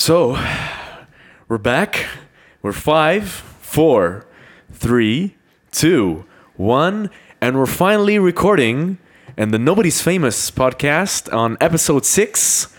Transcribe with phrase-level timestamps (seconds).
[0.00, 0.30] So,
[1.46, 2.06] we're back.
[2.62, 4.26] We're five, four,
[4.72, 5.36] three,
[5.72, 6.24] two,
[6.56, 7.10] one,
[7.42, 8.96] and we're finally recording
[9.36, 12.74] in the Nobody's Famous podcast on episode six.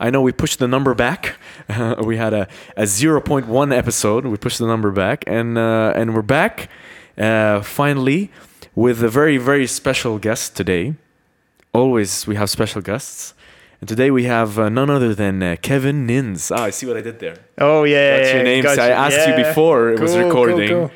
[0.00, 1.36] I know we pushed the number back.
[2.02, 4.26] we had a, a 0.1 episode.
[4.26, 6.68] We pushed the number back, and uh, and we're back
[7.16, 8.32] uh, finally
[8.74, 10.96] with a very very special guest today.
[11.72, 13.32] Always we have special guests.
[13.84, 16.50] And today we have uh, none other than uh, Kevin Nins.
[16.50, 17.36] Ah, I see what I did there.
[17.58, 18.62] Oh yeah, That's your name.
[18.64, 18.80] gotcha.
[18.82, 19.36] I asked Yeah.
[19.36, 20.90] you before it was Cool, cool, recording, cool.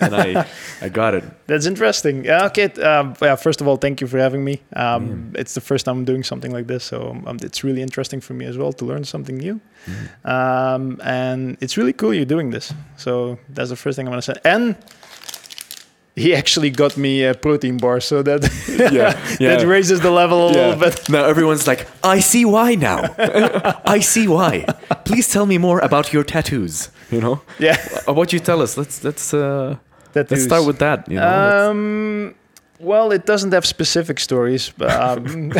[0.00, 0.44] and I,
[0.82, 1.22] I got it.
[1.46, 2.24] That's interesting.
[2.24, 2.72] Yeah, okay.
[2.82, 4.60] Um, yeah, first of all, thank you for having me.
[4.74, 5.36] Um, Mm.
[5.38, 8.34] It's the first time I'm doing something like this, so um, it's really interesting for
[8.34, 9.60] me as well to learn something new.
[9.86, 10.28] Mm.
[10.28, 12.74] Um, and it's really cool you're doing this.
[12.96, 14.34] So that's the first thing I'm gonna say.
[14.44, 14.74] And
[16.16, 18.42] he actually got me a protein bar, so that
[18.92, 19.56] Yeah, yeah.
[19.56, 20.66] that raises the level a Yeah.
[20.68, 21.08] little bit.
[21.08, 23.14] Now everyone's like, I see why now.
[23.96, 24.64] I see why.
[25.04, 26.90] Please tell me more about your tattoos.
[27.10, 27.76] You know, Yeah,
[28.08, 28.76] uh, what you tell us.
[28.76, 29.76] Let's let's uh,
[30.12, 31.08] that let's start with that.
[31.08, 32.34] You know, Um,
[32.80, 35.52] well, it doesn't have specific stories, but um,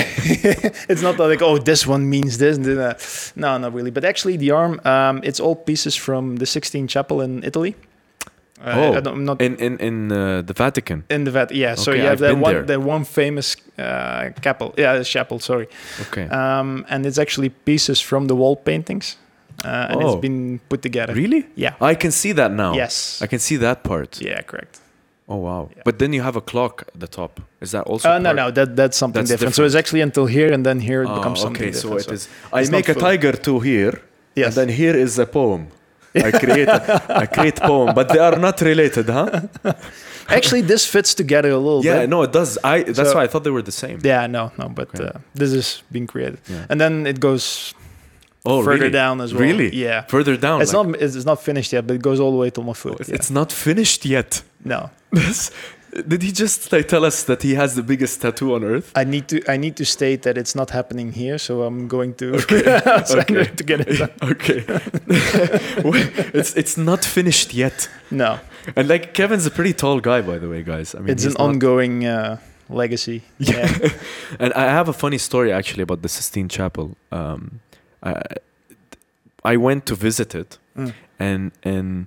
[0.88, 2.58] it's not like oh, this one means this.
[2.58, 2.94] Uh,
[3.36, 3.90] no, not really.
[3.90, 7.74] But actually, the arm, um, it's all pieces from the Sixtine Chapel in Italy.
[8.66, 11.04] Oh, I I'm not in in in uh, the Vatican.
[11.10, 11.50] in the vat.
[11.50, 12.64] Yeah, so Okay, you have I've that one, there.
[12.66, 14.72] that one famous uh, chapel.
[14.78, 15.38] Yeah, chapel.
[15.40, 15.66] Sorry,
[16.00, 16.28] Okay.
[16.30, 19.16] um, and it's actually pieces from the wall paintings,
[19.64, 20.06] uh, and Oh.
[20.12, 21.14] it's been put together.
[21.14, 21.44] really?
[21.56, 21.90] Yeah.
[21.92, 22.74] I can see that now.
[22.74, 23.20] Yes.
[23.22, 24.18] I can see that part.
[24.20, 24.80] Yeah, correct.
[25.28, 25.68] Oh wow.
[25.76, 25.82] Yeah.
[25.84, 27.40] But then you have a clock at the top.
[27.60, 28.08] Is that also?
[28.10, 29.54] Uh, no, no, that that's something That's different.
[29.54, 32.08] So it's actually until here, and then here it Ah, becomes something okay, so different.
[32.08, 32.28] it is.
[32.52, 33.92] I make a tiger to here,
[34.36, 34.46] Yes.
[34.46, 35.66] and then here is a poem.
[36.16, 39.42] I create a, I create poem, but they are not related, huh?
[40.28, 42.00] Actually, this fits together a little Yeah, bit.
[42.00, 42.56] Yeah, no, it does.
[42.64, 43.98] I that's So- why I thought they were the same.
[44.02, 45.04] Yeah, no, no, but Okay.
[45.08, 46.66] uh, this is being created, Yeah.
[46.70, 47.74] and then it goes
[48.46, 48.90] Oh, further really?
[48.90, 49.42] down as well.
[49.42, 49.74] Really?
[49.74, 50.60] Yeah, Further down.
[50.62, 52.74] it's like- not it's, not finished yet, but it goes all the way to my
[52.84, 53.14] Oh, it's, yeah.
[53.16, 54.42] it's not finished yet.
[54.64, 54.90] no,
[56.08, 58.90] Did he just like tell us that he has the biggest tattoo on earth?
[58.96, 62.14] I need to I need to state that it's not happening here, so I'm going
[62.14, 62.26] to
[62.86, 63.44] I'm okay.
[63.44, 64.10] to get it done.
[64.22, 64.64] okay.
[66.34, 67.88] it's it's not finished yet.
[68.10, 68.38] No,
[68.76, 70.94] And like Kevin's a pretty tall guy, by the way, guys.
[70.94, 73.22] I mean, it's an ongoing uh, legacy.
[73.38, 73.68] Yeah.
[74.38, 76.96] and I have a funny story actually about the Sistine Chapel.
[77.12, 77.60] Um,
[78.02, 78.22] I,
[79.44, 80.92] I went to visit it, Mm.
[81.18, 82.06] and and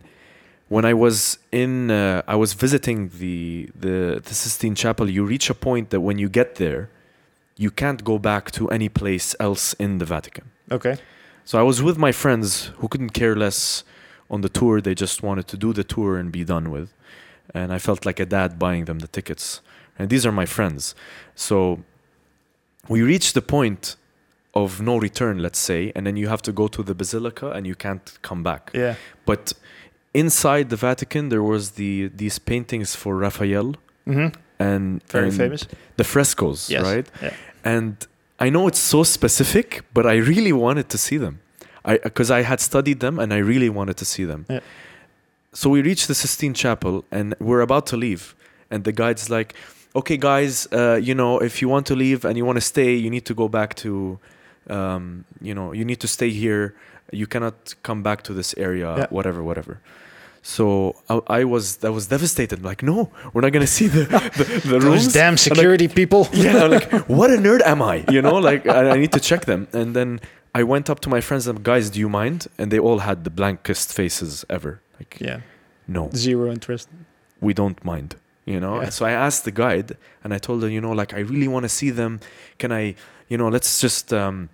[0.70, 5.10] when I was in, uh, I was visiting the, the the Sistine Chapel.
[5.10, 6.90] You reach a point that when you get there,
[7.56, 10.52] you can't go back to any place else in the Vatican.
[10.72, 10.98] Okay.
[11.46, 13.84] So I was with my friends who couldn't care less
[14.30, 14.82] on the tour.
[14.82, 16.94] They just wanted to do the tour and be done with.
[17.54, 19.62] And I felt like a dad buying them the tickets.
[19.98, 20.94] And these are my friends.
[21.36, 21.80] So
[22.90, 23.96] we reached the point
[24.54, 27.66] of no return, let's say, and then you have to go to the basilica and
[27.66, 28.72] you can't come back.
[28.74, 28.96] Yeah.
[29.26, 29.54] But
[30.14, 33.76] inside the Vatican, there was the these paintings for Raphael
[34.06, 34.28] hmm
[34.60, 35.68] and Very and famous.
[35.98, 36.84] the frescoes, Yes.
[36.84, 37.08] right?
[37.22, 37.34] Yeah.
[37.64, 37.96] and
[38.40, 41.40] I know it's so specific, but I really wanted to see them.
[41.86, 44.46] I because I had studied them and I really wanted to see them.
[44.50, 44.62] Yeah.
[45.54, 48.36] So we reached the Sistine Chapel and we're about to leave,
[48.72, 49.54] and the guide's like,
[49.94, 52.94] "Okay, guys, uh, you know, if you want to leave and you want to stay,
[52.96, 54.20] you need to go back to,
[54.70, 56.74] um, you know, you need to stay here.
[57.12, 59.08] You cannot come back to this area, Yeah.
[59.10, 59.80] whatever, whatever."
[60.42, 62.64] So I, I was I was devastated.
[62.64, 64.04] Like, no, we're not gonna see the
[64.38, 66.28] the, the Those rooms damn like, security people.
[66.34, 68.06] yeah, like, what a nerd am I?
[68.10, 69.68] You know, like I, I need to check them.
[69.74, 70.20] And then
[70.56, 72.48] I went up to my friends and guys, do you mind?
[72.58, 74.80] And they all had the blankest faces ever.
[75.00, 75.42] Like, Yeah.
[75.88, 76.88] no, Zero interest.
[77.42, 78.16] we don't mind.
[78.46, 78.76] You know.
[78.76, 78.84] Yeah.
[78.84, 81.50] And so I asked the guide, and I told her, you know, like I really
[81.50, 82.20] want to see them.
[82.58, 82.96] Can I,
[83.30, 84.14] you know, let's just.
[84.14, 84.50] um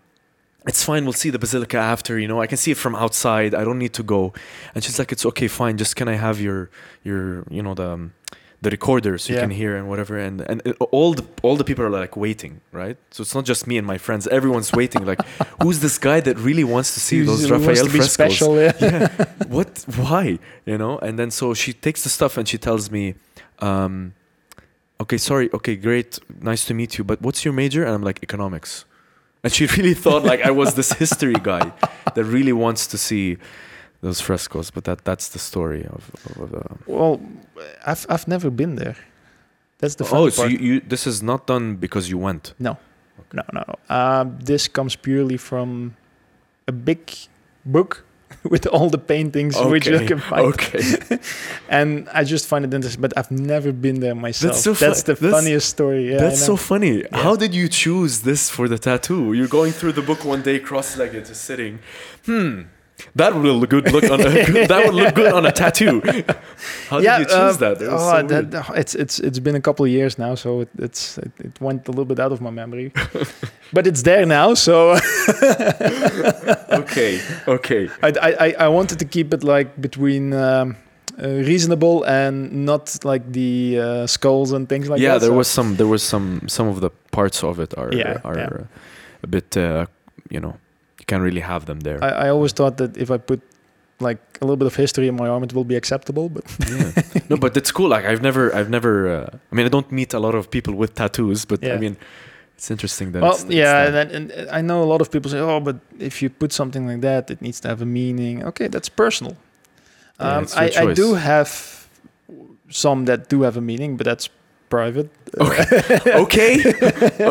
[0.68, 1.04] it's fine.
[1.04, 2.18] We'll see the basilica after.
[2.20, 3.54] You know, I can see it from outside.
[3.54, 4.34] I don't need to go.
[4.74, 5.78] And she's like, "It's okay, fine.
[5.78, 6.70] Just can I have your,
[7.04, 8.14] your, you know, the, um,
[8.62, 11.64] the recorder so you can hear and whatever." And and it, all the all the
[11.64, 12.98] people are like waiting, right?
[13.12, 14.26] So it's not just me and my friends.
[14.28, 15.06] Everyone's waiting.
[15.06, 15.22] Like,
[15.62, 18.12] who's this guy that really wants to see those Raphael frescoes?
[18.12, 18.74] special, yeah.
[18.80, 19.26] yeah.
[19.48, 19.86] What?
[19.98, 20.40] Why?
[20.66, 20.98] You know?
[21.00, 23.16] And then so she takes the stuff and she tells me,
[23.60, 24.14] um,
[25.02, 27.84] okay, sorry, okay, great, nice to meet you, but what's your major?
[27.84, 28.86] And I'm like, economics.
[29.44, 31.72] And she really thought like I was this history guy
[32.16, 33.38] that really wants to see
[34.02, 34.72] those frescoes.
[34.72, 36.64] But that that's the story of, of the.
[36.86, 37.20] Well,
[37.86, 38.96] I've I've never been there.
[39.80, 42.54] That's the Oh, so you, you this is not done because you went.
[42.60, 42.78] No,
[43.34, 43.64] no, no.
[43.68, 43.96] no.
[43.96, 45.96] Um, this comes purely from
[46.68, 47.12] a big
[47.66, 48.06] book
[48.54, 50.46] with all the paintings which you Okay, can find.
[50.54, 50.82] Okay.
[51.70, 54.54] And I just find it interesting, but I've never been there myself.
[54.54, 56.12] That's, so That's the that's- funniest story.
[56.12, 57.02] Yeah, That's so funny.
[57.02, 57.18] Yeah.
[57.26, 59.34] How did you choose this for the tattoo?
[59.34, 61.80] You're going through the book one day, cross-legged, just sitting.
[62.26, 62.62] Hmm.
[63.16, 63.92] That would look good.
[63.92, 64.24] Look on a,
[64.68, 66.02] that would look good on a tattoo.
[66.90, 67.80] How did you choose uh, that?
[67.80, 70.70] That oh, so that- it's it's it's been a couple of years now, so it,
[70.78, 72.92] it's it, it went a little bit out of my memory,
[73.74, 74.54] but it's there now.
[74.56, 74.92] So
[76.72, 77.90] okay, okay.
[78.02, 80.34] I, I I- I wanted to keep it like between.
[80.34, 80.76] Um,
[81.22, 85.20] uh, reasonable and not like the uh, skulls and things like yeah, that.
[85.20, 85.76] there so- was some.
[85.76, 86.42] There was some.
[86.48, 88.64] Some of the parts of it are Yeah, are yeah.
[89.22, 89.56] a bit.
[89.56, 89.86] Uh,
[90.32, 90.56] you know,
[91.04, 92.00] you can't really have them there.
[92.02, 93.42] I, I always thought that if I put
[94.00, 96.30] like a little bit of history in my arm, it will be acceptable.
[96.30, 96.92] But yeah.
[97.30, 97.90] No, but it's cool.
[97.90, 98.94] Like I've never, I've never.
[99.16, 101.98] Uh, I mean, I don't meet a lot of people with tattoos, but I mean,
[102.56, 103.22] it's interesting that.
[103.22, 104.12] well, it's, it's yeah, that.
[104.16, 106.88] and, and I know a lot of people say, "Oh, but if you put something
[106.88, 109.36] like that, it needs to have a meaning." Okay, that's personal.
[110.20, 111.50] Yeah, Um, it's I, I do have
[112.70, 114.30] some that do have a meaning, but that's
[114.74, 115.08] private.
[116.26, 116.54] okay,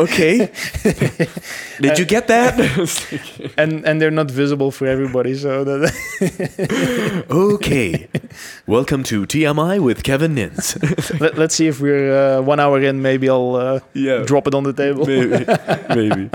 [0.05, 0.49] okay.
[1.81, 2.53] Did you get that?
[3.57, 5.35] and and they're not visible for everybody.
[5.35, 8.07] So that okay.
[8.65, 10.77] Welcome to TMI with Kevin Nins.
[11.19, 13.01] Let, let's see if we're uh, one hour in.
[13.01, 14.23] Maybe I'll uh, yeah.
[14.25, 15.05] drop it on the table.
[15.05, 15.43] maybe,
[15.99, 16.29] maybe.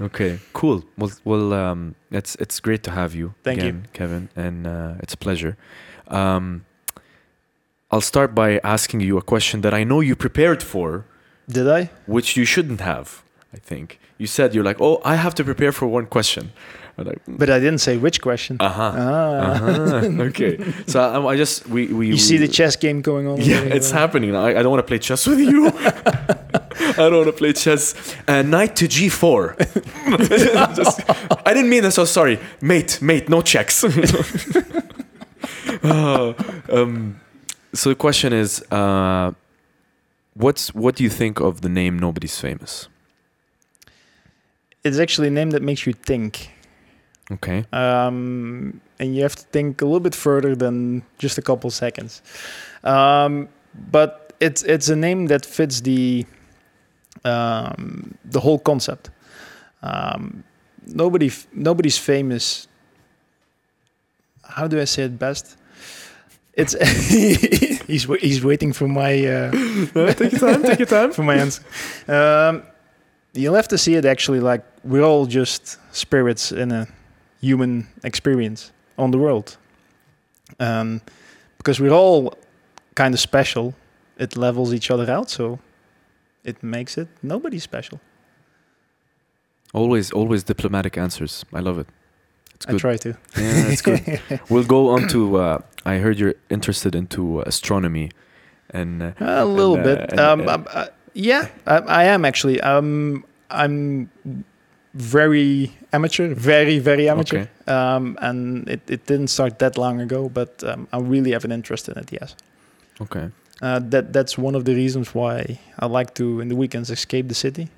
[0.00, 0.84] Okay, cool.
[0.98, 3.68] Well, well, um, it's it's great to have you Thank you.
[3.68, 5.56] again, Kevin, and uh, it's a pleasure.
[6.08, 6.64] Um,
[7.90, 11.04] I'll start by asking you a question that I know you prepared for,
[11.48, 11.90] Did I?
[12.06, 13.22] which you shouldn't have.
[13.52, 16.52] I think you said you're like, oh, I have to prepare for one question.
[16.96, 18.58] Like, But I didn't say which question.
[18.60, 18.92] uh huh.
[18.94, 19.40] Ah.
[19.54, 20.22] Uh-huh.
[20.28, 20.58] okay.
[20.86, 23.40] So I, I just we we You see the chess game going on?
[23.40, 24.36] Yeah, it's happening.
[24.36, 25.68] I, I don't want to play chess with you.
[27.00, 27.94] I don't want to play chess.
[28.28, 29.56] Uh, knight to g4.
[30.76, 31.00] Just-
[31.46, 31.92] I didn't mean that.
[31.92, 33.00] So sorry, mate.
[33.00, 33.82] Mate, no checks.
[35.82, 36.34] Uh,
[36.70, 37.18] um,
[37.72, 39.32] so the question is, uh,
[40.34, 42.88] what's what do you think of the name Nobody's Famous?
[44.82, 46.50] It's actually a name that makes you think.
[47.32, 47.64] Okay.
[47.72, 52.22] um, and you have to think a little bit further than just a couple seconds.
[52.82, 53.48] Um,
[53.92, 56.26] but it's it's a name that fits the
[57.24, 59.10] um, the whole concept.
[59.82, 60.42] Um,
[60.86, 62.66] nobody nobody's famous.
[64.42, 65.56] How do I say it best?
[66.60, 66.74] It's
[67.86, 69.50] he's he's waiting for my uh,
[70.14, 70.62] take your time.
[70.62, 71.12] Take your time.
[71.18, 71.62] for my answer.
[72.08, 72.62] Um,
[73.32, 76.86] you'll have to see it actually like we're all just spirits in a
[77.40, 79.56] human experience on the world.
[80.58, 81.00] Um,
[81.58, 82.34] because we're all
[82.94, 83.74] kind of special,
[84.18, 85.58] it levels each other out, so
[86.44, 88.00] it makes it nobody special.
[89.72, 91.44] Always, always diplomatic answers.
[91.52, 91.86] I love it.
[92.60, 93.16] It's I try to.
[93.38, 94.20] Yeah, that's good.
[94.50, 95.36] we'll go on to.
[95.36, 98.10] Uh, I heard you're interested into astronomy,
[98.70, 100.10] and uh, A little And, uh, bit.
[100.12, 102.60] and- um, and- um, uh, yeah, I, I am actually.
[102.60, 104.10] Um, I'm
[104.94, 107.40] very amateur, very very amateur.
[107.40, 107.72] Okay.
[107.72, 111.52] Um, and it, it didn't start that long ago, but um, I really have an
[111.52, 112.10] interest in it.
[112.12, 112.34] Yes.
[113.00, 113.30] okay,
[113.62, 117.28] Uh, that that's one of the reasons why I like to in the weekends escape
[117.28, 117.68] the city,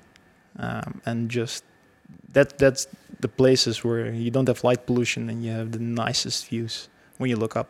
[0.59, 1.63] um, and just
[2.33, 2.87] that that's
[3.25, 6.73] the places where you don't have light pollution and you have the nicest views
[7.19, 7.67] when you look up.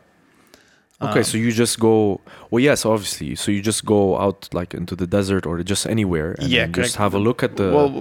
[1.01, 1.19] okay.
[1.19, 2.19] Um, so you just go.
[2.49, 3.35] Well, yes, obviously.
[3.35, 6.95] So you just go out like into the desert or just anywhere, and Yeah, just
[7.03, 7.67] have a look at the.
[7.77, 7.91] well,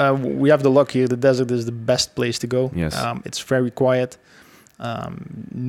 [0.00, 1.06] uh, we have the luck here.
[1.16, 2.62] The desert is the best place to go.
[2.74, 2.94] Yes.
[3.04, 4.10] um, it's very quiet,
[4.88, 5.14] um,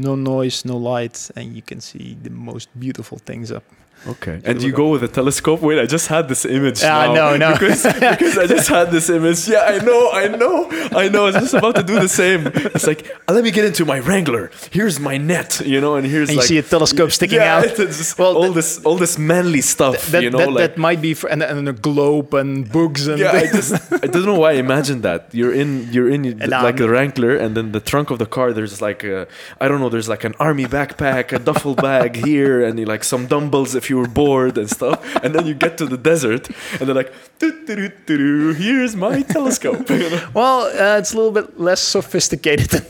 [0.05, 3.63] no noise, no light, and you can see the most beautiful things up.
[4.07, 5.61] Okay, and you go with a telescope.
[5.61, 6.83] Wait, I just had this image.
[6.83, 7.53] Ah, now, no, no.
[7.53, 9.47] because because I just had this image.
[9.47, 11.23] Yeah, I know, I know, I know.
[11.23, 12.47] I was just about to do the same.
[12.75, 14.51] It's like uh, let me get into my Wrangler.
[14.71, 17.57] Here's my net, you know, and here's And you like see a telescope sticking yeah,
[17.57, 17.77] out.
[18.17, 21.01] Well, all that- this all this manly stuff, That, you know, that, like that might
[21.01, 23.73] be for, and, and a globe and books and yeah, I just
[24.03, 25.29] I don't know why I imagined that.
[25.33, 28.25] You're in you're in And, like a um, Wrangler, and then the trunk of the
[28.25, 29.27] car there's like a
[29.61, 33.27] I don't know there's like an army backpack, a duffel bag here, and like some
[33.27, 34.97] dumbbells if you were bored and stuff.
[35.23, 39.89] And then you get to the desert, and they're like, "Doo-doo-doo-doo-doo, here's my telescope.
[39.89, 40.29] you know?
[40.33, 42.69] Well, uh, it's a little bit less sophisticated.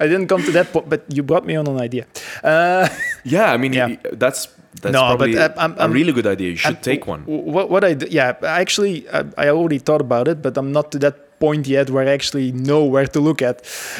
[0.00, 2.06] I didn't come to that point, but you brought me on an idea.
[2.42, 2.88] Uh,
[3.24, 3.96] Yeah, I mean Yeah.
[4.12, 4.48] that's
[4.80, 6.50] that's No, but, probably uh, I'm- a I'm- really good idea.
[6.50, 7.20] You should and take one.
[7.26, 10.90] What, what I do, yeah, actually, I, I already thought about it, but I'm not
[10.92, 13.56] to that point yet where I actually know where to look at.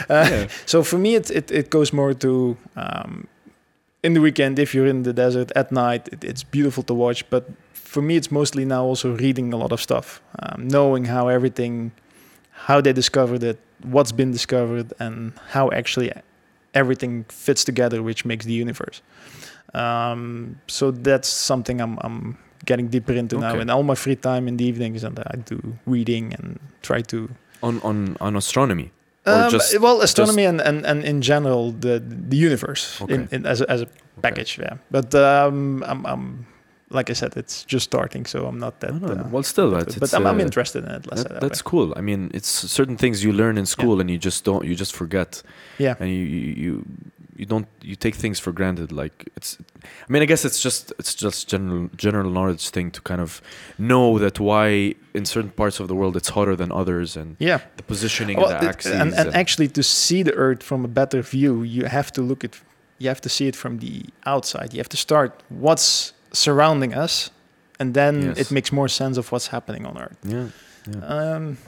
[0.09, 0.47] Uh, Yeah.
[0.67, 3.27] So for me, it, it, it goes more to um,
[4.03, 7.29] in the weekend, if you're in the desert at night, it, it's beautiful to watch.
[7.31, 11.29] But for me, it's mostly now also reading a lot of stuff, um, knowing how
[11.29, 11.93] everything,
[12.51, 16.13] how they discovered it, what's been discovered, and how actually
[16.75, 19.03] everything fits together, which makes the universe.
[19.75, 23.53] Um, so that's something I'm, I'm getting deeper into now.
[23.53, 23.61] Okay.
[23.61, 27.31] In all my free time in the evenings, and I do reading and try to
[27.63, 28.91] On on on astronomy.
[29.25, 33.15] Um, well, astronomy and, and, and in general the the universe Okay.
[33.15, 33.87] in, in, as a, as a
[34.21, 34.59] package.
[34.59, 36.47] Yeah, but um, I'm, I'm
[36.99, 38.93] like I said, it's just starting, so I'm not that.
[38.95, 41.03] No, no, uh, well, still, but that's, but I'm, I'm uh, interested in it.
[41.05, 41.71] That- that that's way.
[41.71, 41.89] cool.
[41.97, 44.95] I mean, it's certain things you learn in school and you just don't, you just
[44.95, 45.43] forget.
[45.79, 45.95] Yeah.
[46.01, 46.23] And you,
[46.65, 46.85] you,
[47.37, 48.93] you, don't, you take things for granted.
[48.93, 49.51] Like it's,
[49.85, 53.41] I mean, I guess it's just, it's just general, general knowledge thing to kind of
[53.79, 57.59] know that why in certain parts of the world it's hotter than others and Yeah,
[57.79, 58.93] the positioning Well, of the axes.
[58.93, 62.45] and, and actually to see the Earth from a better view, you have to look
[62.45, 62.61] at,
[62.99, 64.73] you have to see it from the outside.
[64.75, 67.31] You have to start what's surrounding us,
[67.79, 68.39] and then Yes.
[68.39, 70.17] it makes more sense of what's happening on Earth.
[70.25, 70.49] yeah,
[70.91, 71.05] yeah.
[71.05, 71.59] Um,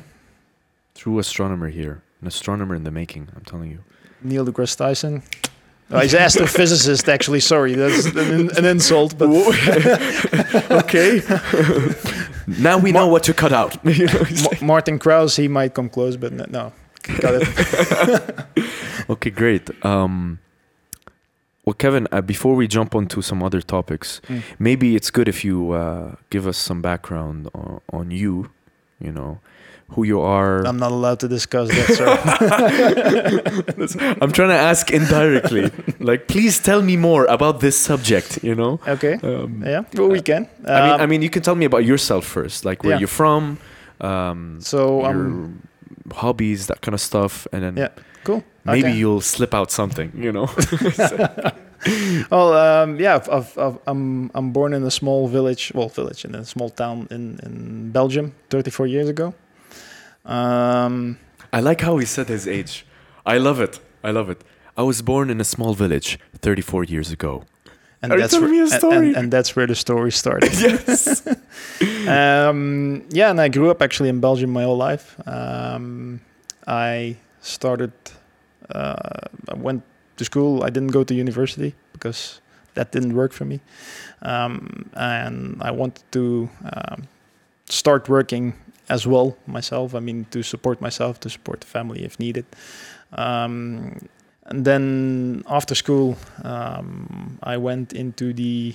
[0.94, 3.28] True astronomer here, an astronomer in the making.
[3.36, 3.80] I'm telling you.
[4.22, 5.22] Neil deGrasse Tyson.
[5.90, 7.40] Oh, he's an astrophysicist, actually.
[7.40, 9.28] Sorry, that's an, an insult, but
[10.70, 11.20] okay.
[12.46, 13.76] now we know what to cut out.
[13.84, 16.72] You know, Ma- Martin Krauss, he might come close, but no, no.
[17.20, 18.46] got it.
[19.10, 19.68] Okay, great.
[19.84, 20.38] Um,
[21.64, 24.42] well, Kevin, uh, before we jump onto some other topics, Mm.
[24.58, 28.50] maybe it's good if you uh, give us some background on, on you.
[29.00, 29.38] You know,
[29.94, 30.64] who you are.
[30.66, 32.08] I'm not allowed to discuss that, sir.
[34.22, 35.70] I'm trying to ask indirectly.
[36.00, 38.42] like, please tell me more about this subject.
[38.42, 38.80] You know.
[38.88, 39.14] okay.
[39.22, 40.48] Um, Yeah, well, we can.
[40.66, 43.00] I mean, Um, I mean, you can tell me about yourself first, like where Yeah.
[43.00, 43.58] you're from,
[44.00, 45.60] um, so, your um,
[46.14, 47.88] hobbies, that kind of stuff, and then Yeah,
[48.24, 48.42] cool.
[48.64, 48.96] maybe Okay.
[48.98, 50.10] you'll slip out something.
[50.16, 50.48] You know.
[52.30, 56.24] Well, um, yeah, I've, I've, I've, I'm I'm born in a small village, well, village
[56.24, 59.34] in a small town in in Belgium, 34 years ago.
[60.24, 61.18] Um,
[61.52, 62.86] I like how he said his age.
[63.26, 63.80] I love it.
[64.02, 64.40] I love it.
[64.78, 67.44] I was born in a small village 34 years ago.
[68.02, 69.08] and Are you that's telling where, me a and- story?
[69.08, 70.52] And, and that's where the story started.
[70.60, 71.26] Yes.
[72.08, 75.16] um, yeah, and I grew up actually in Belgium my whole life.
[75.26, 76.20] Um,
[76.66, 77.92] I started,
[78.70, 79.82] I went
[80.16, 80.62] to school.
[80.62, 82.40] I didn't go to university because
[82.74, 83.60] that didn't work for me.
[84.22, 87.08] Um, and I wanted to um,
[87.66, 88.54] start working
[88.88, 89.94] as well myself.
[89.94, 92.46] I mean, to support myself, to support the family if needed.
[93.12, 94.08] Um,
[94.46, 98.74] and then after school, um, I went into the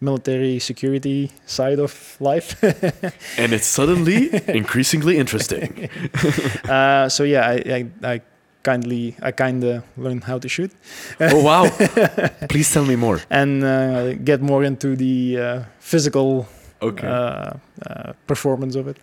[0.00, 2.62] military security side of life.
[3.38, 5.88] and it's suddenly increasingly interesting.
[6.68, 8.20] uh, so yeah, I, I, I
[8.70, 10.70] kindly, I kind of learned how to shoot
[11.20, 11.64] Oh, wow.
[12.48, 13.18] Please tell me more.
[13.30, 16.46] and uh, get more into the uh, physical
[16.80, 17.06] Okay.
[17.08, 17.50] uh,
[17.90, 18.96] uh, performance of it.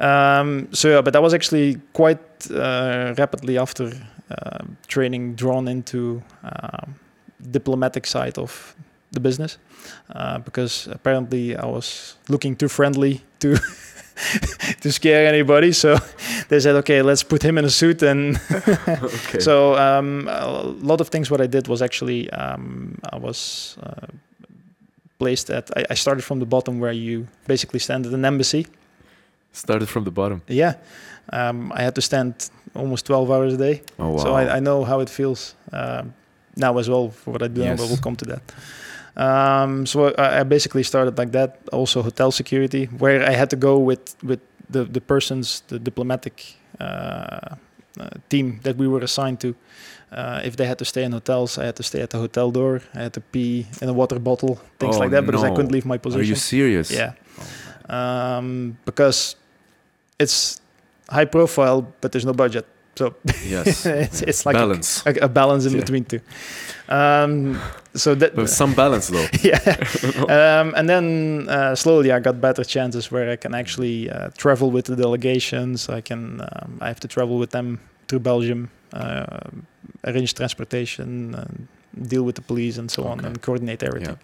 [0.00, 2.18] Um, so yeah, but I was actually quite
[2.50, 3.84] uh, rapidly after
[4.30, 6.94] uh, training drawn into um,
[7.50, 8.74] diplomatic side of
[9.12, 9.58] the business
[10.14, 13.56] uh, because apparently I was looking too friendly to
[14.82, 15.72] to scare anybody.
[15.72, 15.96] So
[16.50, 18.36] they said, okay, let's put him in a suit and
[18.86, 19.38] okay.
[19.40, 20.46] so um, a
[20.82, 21.30] lot of things.
[21.30, 24.06] What I did was actually um, I was uh,
[25.18, 25.70] placed at.
[25.78, 28.66] I, I started from the bottom where you basically stand at an embassy.
[29.52, 30.42] Started from the bottom.
[30.48, 30.74] Yeah,
[31.32, 33.82] um, I had to stand almost 12 hours a day.
[33.98, 34.18] Oh, wow.
[34.18, 36.14] So I, I know how it feels um,
[36.56, 37.60] now as well for what I do.
[37.64, 37.90] now, but Yes.
[37.90, 38.42] we'll come to that.
[39.16, 41.58] Um, so I, I basically started like that.
[41.72, 44.40] Also hotel security, where I had to go with with
[44.72, 49.54] the the persons, the diplomatic uh, uh, team that we were assigned to.
[50.12, 52.50] Uh, if they had to stay in hotels, I had to stay at the hotel
[52.50, 52.80] door.
[52.94, 55.70] I had to pee in a water bottle, things Oh, like that, because I couldn't
[55.72, 56.20] leave my position.
[56.20, 56.90] Are you serious?
[56.90, 57.12] Yeah.
[57.88, 59.36] Um, because
[60.18, 60.60] it's
[61.08, 62.66] high profile, but there's no budget.
[63.00, 63.14] So
[63.48, 63.86] Yes.
[64.06, 65.02] it's, it's like a- balance.
[65.06, 65.80] a, a balance in Yeah.
[65.80, 66.20] between two.
[66.88, 67.58] Um,
[67.94, 69.26] so that But some balance, though.
[69.42, 69.60] yeah,
[70.28, 74.70] um, and then uh, slowly I got better chances where I can actually uh, travel
[74.70, 75.88] with the delegations.
[75.88, 77.78] I can um, I have to travel with them
[78.08, 79.50] to Belgium, uh,
[80.04, 84.18] arrange transportation, and deal with the police and so on, and coordinate everything.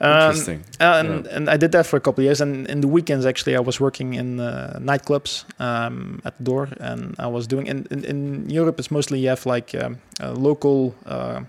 [0.00, 0.64] Um, Interesting.
[0.80, 2.40] and, and I did that for a couple of years.
[2.40, 6.68] And in the weekends, actually, I was working in uh, nightclubs um, at the door,
[6.80, 7.66] and I was doing.
[7.66, 11.40] In, in, in Europe, it's mostly you have like um, uh, local uh,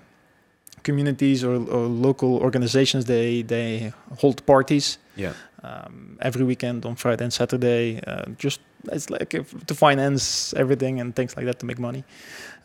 [0.83, 3.05] communities or, or local organizations.
[3.05, 5.33] They they hold parties Yeah.
[5.63, 7.99] Um, every weekend on Friday and Saturday.
[8.05, 8.59] Uh, just
[8.91, 12.03] it's like if, to finance everything and things like that to make money.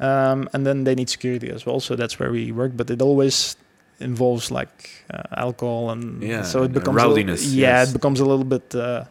[0.00, 2.72] Um, and then they need security as well, so that's where we work.
[2.76, 3.56] But it always
[4.00, 7.90] involves like uh, alcohol and Yeah, so it becomes a little- yeah, yes.
[7.90, 8.74] it becomes a little bit.
[8.74, 9.04] Uh,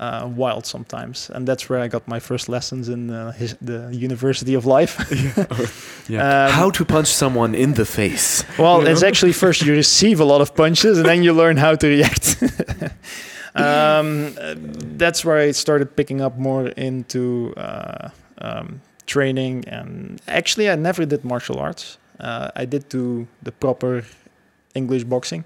[0.00, 3.90] uh, wild sometimes, and that's where I got my first lessons in uh, his, the
[4.08, 4.96] University of Life.
[6.08, 6.46] Yeah.
[6.46, 8.42] Um, How to punch someone in the face.
[8.58, 11.56] Well, You it's actually first you receive a lot of punches and then you learn
[11.56, 12.36] how to react.
[13.54, 14.34] um,
[14.98, 19.64] that's where I started picking up more into uh, um, training.
[19.68, 21.98] And actually, I never did martial arts.
[22.18, 24.04] Uh, I did do the proper
[24.74, 25.44] English boxing.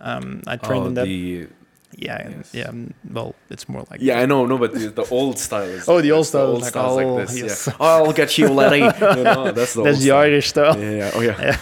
[0.00, 1.04] Um, I trained Oh, in that.
[1.04, 1.46] the
[1.96, 2.54] yeah, yes.
[2.54, 2.66] yeah.
[2.68, 5.88] mm, Well, it's more like yeah, I know, no, but the, the old style is.
[5.88, 7.38] Oh, the old style old is like, style's oh, like this.
[7.38, 7.66] yes.
[7.68, 7.76] Yeah.
[7.80, 10.18] Oh, I'll get you, know, that's the That's old the style.
[10.18, 10.78] Irish style.
[10.78, 11.10] Yeah, yeah.
[11.14, 11.58] Oh, yeah.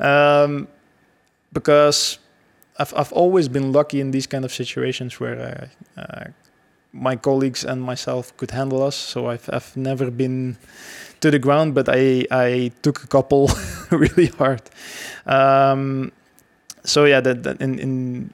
[0.44, 0.68] um,
[1.52, 2.18] because
[2.78, 6.24] I've I've always been lucky in these kind of situations where uh, uh,
[6.92, 8.96] my colleagues and myself could handle us.
[8.96, 10.56] So I've I've never been
[11.20, 13.50] to the ground, but I I took a couple
[13.90, 14.62] really hard.
[15.26, 16.12] Um,
[16.84, 18.30] so yeah, that, that in in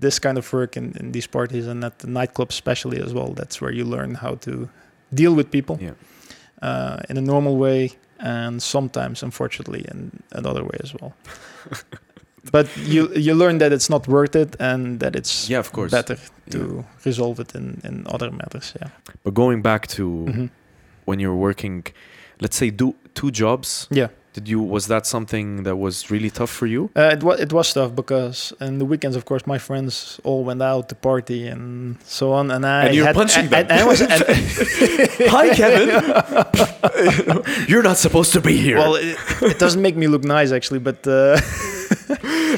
[0.00, 3.32] this kind of work in, in these parties and at the nightclub especially as well,
[3.34, 4.68] that's where you learn how to
[5.14, 5.94] deal with people Yeah.
[6.62, 11.12] uh, in a normal way and sometimes unfortunately in another way as well
[12.52, 15.90] but you you learn that it's not worth it and that it's Yeah, of course.
[15.90, 16.16] better
[16.50, 16.82] to Yeah.
[17.04, 18.88] resolve it in, in other matters yeah
[19.24, 20.48] But going back to Mhm.
[21.04, 21.84] when you're working,
[22.40, 23.86] let's say, do two jobs.
[23.90, 26.82] yeah Did you was that something that was really tough for you?
[26.94, 30.44] uh, it, wa- it was tough because in the weekends of course my friends all
[30.44, 33.66] went out to party and so on and I And you're had, punching and, them.
[33.70, 34.22] and I was and,
[35.36, 35.88] Hi, Kevin.
[37.70, 38.76] you're not supposed to be here.
[38.78, 41.40] well it, it doesn't make me look nice actually but uh,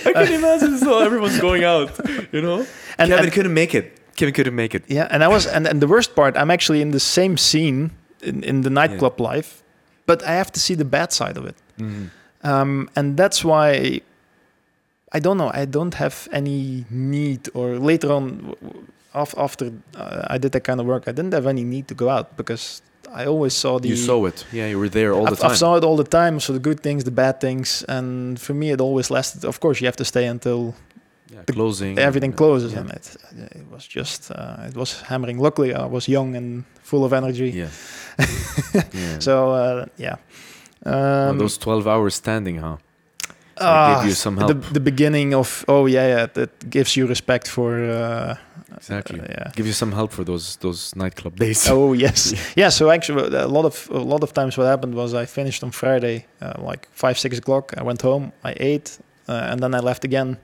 [0.09, 1.91] I can imagine so everyone's going out.
[2.33, 2.59] You know,
[2.99, 3.87] and, Kevin and- couldn't make it.
[4.17, 4.83] Kevin couldn't make it.
[4.89, 7.93] Yeah, and I was, and, and the worst part, I'm actually in the same scene
[8.21, 9.63] in, in the nightclub life,
[10.11, 11.57] but I have to see the bad side of it.
[11.79, 12.05] Mhm.
[12.51, 14.01] Um, and that's why
[15.17, 18.27] I don't know, I don't have any need, or later on,
[19.47, 19.65] after
[20.03, 22.27] uh, I did that kind of work, I didn't have any need to go out
[22.37, 22.65] because
[23.21, 23.89] I always saw the.
[23.89, 24.39] You saw it.
[24.53, 25.51] Yeah, you were there all I've, the time.
[25.53, 28.55] I've saw it all the time, so the good things, the bad things, and for
[28.55, 29.45] me, it always lasted.
[29.45, 30.75] Of course, you have to stay until
[31.33, 31.99] yeah, the- closing.
[31.99, 32.81] everything closes, Yeah.
[32.81, 33.17] and it,
[33.57, 35.39] it was just, uh, it was hammering.
[35.43, 37.51] Luckily, I was young and full of energy.
[37.51, 37.69] Yeah.
[38.93, 39.19] yeah.
[39.21, 40.17] So uh, yeah.
[40.85, 42.77] Well, Um, those twelve hours standing, huh?
[43.61, 44.73] ah, gave you some The, help.
[44.73, 48.37] the beginning of oh yeah yeah that gives you respect for uh,
[48.77, 49.21] Exactly.
[49.21, 49.51] uh, yeah.
[49.57, 51.69] Give you some help for those those nightclub days.
[51.71, 52.41] Oh yes, Yeah.
[52.57, 52.71] yeah.
[52.71, 55.71] So actually, a lot of a lot of times, what happened was I finished on
[55.73, 57.73] Friday, uh, like five six o'clock.
[57.77, 60.37] I went home, I ate, uh, and then I left again.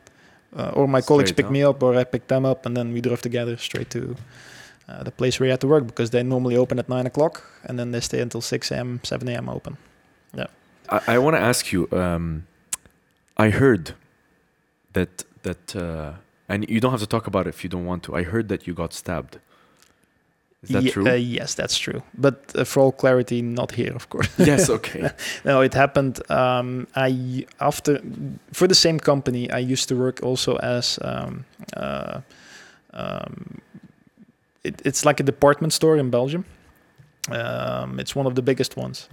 [0.56, 1.52] Uh, or my colleagues pick huh?
[1.52, 4.16] me up, or I pick them up, and then we drove together straight to
[4.88, 7.42] uh, the place where you had to work because they normally open at nine o'clock,
[7.64, 9.48] and then they stay until six a.m., seven a.m.
[9.48, 9.76] open.
[10.32, 10.46] Yeah.
[10.88, 11.88] I, I want to ask you.
[11.90, 12.46] Um,
[13.36, 13.94] I heard
[14.92, 16.12] that that, uh,
[16.48, 18.14] and you don't have to talk about it if you don't want to.
[18.14, 19.38] I heard that you got stabbed.
[20.64, 21.08] Is that Ye- true?
[21.08, 22.02] Uh, yes, that's true.
[22.18, 24.28] But uh, for all clarity, not here, of course.
[24.38, 24.68] yes.
[24.78, 25.10] Okay.
[25.44, 26.18] no, it happened.
[26.30, 28.00] Um, I after
[28.52, 29.48] for the same company.
[29.50, 31.44] I used to work also as um,
[31.76, 32.20] uh,
[32.92, 33.60] um,
[34.64, 36.44] it, it's like a department store in Belgium.
[37.30, 39.08] Um, it's one of the biggest ones,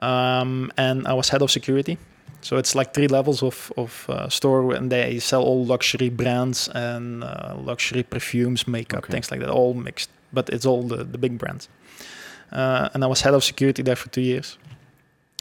[0.00, 1.96] um, and I was head of security.
[2.40, 6.68] So it's like three levels of of uh, store, and they sell all luxury brands
[6.74, 9.12] and uh, luxury perfumes, makeup, Okay.
[9.12, 10.10] things like that, all mixed.
[10.32, 11.68] But it's all the the big brands.
[12.52, 14.58] Uh, and I was head of security there for two years.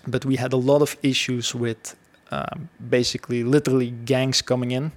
[0.05, 1.95] But we had a lot of issues with
[2.31, 4.91] um, basically, literally gangs coming in.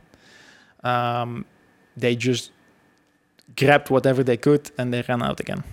[0.83, 1.45] Um,
[1.97, 2.51] they just
[3.57, 5.65] grabbed whatever they could and they ran out again.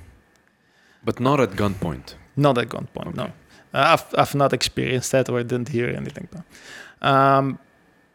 [1.04, 2.16] But not at gunpoint.
[2.36, 3.24] Not at gunpoint, no.
[3.24, 3.34] Okay.
[3.74, 6.28] Uh, I've, I've not experienced that or I didn't hear anything.
[7.02, 7.60] Um,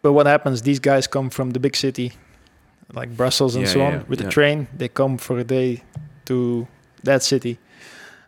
[0.03, 2.12] but what happens, these guys come from the big city,
[2.92, 4.66] like Brussels and Yeah, so yeah, on, with the train.
[4.77, 5.83] They come for a day
[6.27, 6.66] to
[7.05, 7.59] that city.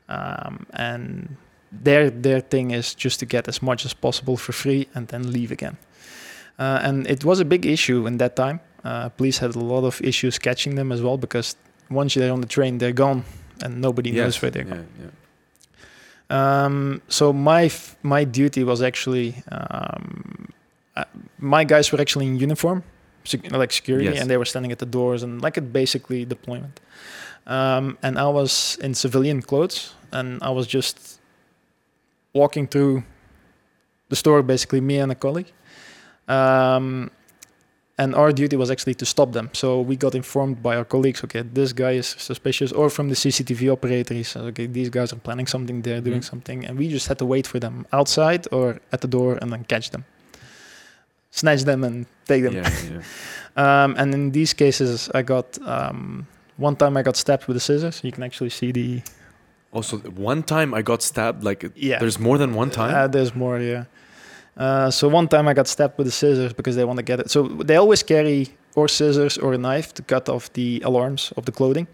[0.08, 1.36] Um, and
[1.72, 5.32] their, their thing is just to get as much as possible for free and then
[5.32, 5.76] leave again.
[6.58, 8.60] Uh, and it was a big issue in that time.
[8.84, 11.56] Uh, police had a lot of issues catching them as well because
[11.90, 13.24] once they're on the train, they're gone
[13.62, 15.10] and nobody knows where they're yeah, yeah.
[16.30, 20.48] Um, so my f- my duty was actually um,
[20.96, 21.04] uh,
[21.38, 22.82] my guys were actually in uniform,
[23.50, 24.20] like security, Yes.
[24.20, 26.80] and they were standing at the doors and like a basically deployment.
[27.46, 31.20] Um, and I was in civilian clothes, and I was just
[32.32, 33.02] walking through
[34.08, 35.52] the store, basically me and a colleague.
[36.28, 37.10] Um,
[37.96, 39.50] and our duty was actually to stop them.
[39.52, 43.14] So we got informed by our colleagues, okay, this guy is suspicious, or from the
[43.14, 46.24] CCTV operator, he says, okay, these guys are planning something, they're doing Mhm.
[46.32, 49.52] something, and we just had to wait for them outside or at the door and
[49.52, 50.04] then catch them,
[51.40, 52.54] snatch them and take them.
[52.54, 53.02] yeah, yeah.
[53.56, 57.60] Um, and in these cases, I got um, one time I got stabbed with a
[57.60, 58.00] scissors.
[58.02, 59.00] You can actually see the
[59.72, 59.96] Also,
[60.32, 61.44] one time I got stabbed.
[61.44, 62.00] Like, yeah.
[62.00, 62.92] there's more than one time.
[62.94, 63.84] Uh, there's more, yeah.
[64.56, 67.20] Uh, so one time I got stabbed with the scissors because they want to get
[67.20, 67.30] it.
[67.30, 71.44] So they always carry or scissors or a knife to cut off the alarms of
[71.44, 71.86] the clothing.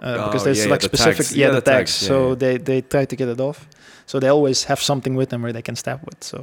[0.00, 1.36] uh, because Oh, there's yeah, like the specific tags.
[1.36, 1.92] yeah, the the tags.
[1.92, 3.58] tags, so they they try to get it off.
[4.06, 6.22] So they always have something with them where they can stab with.
[6.22, 6.38] So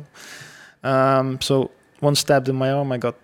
[0.84, 2.92] um, so one stabbed in my arm.
[2.92, 3.16] I got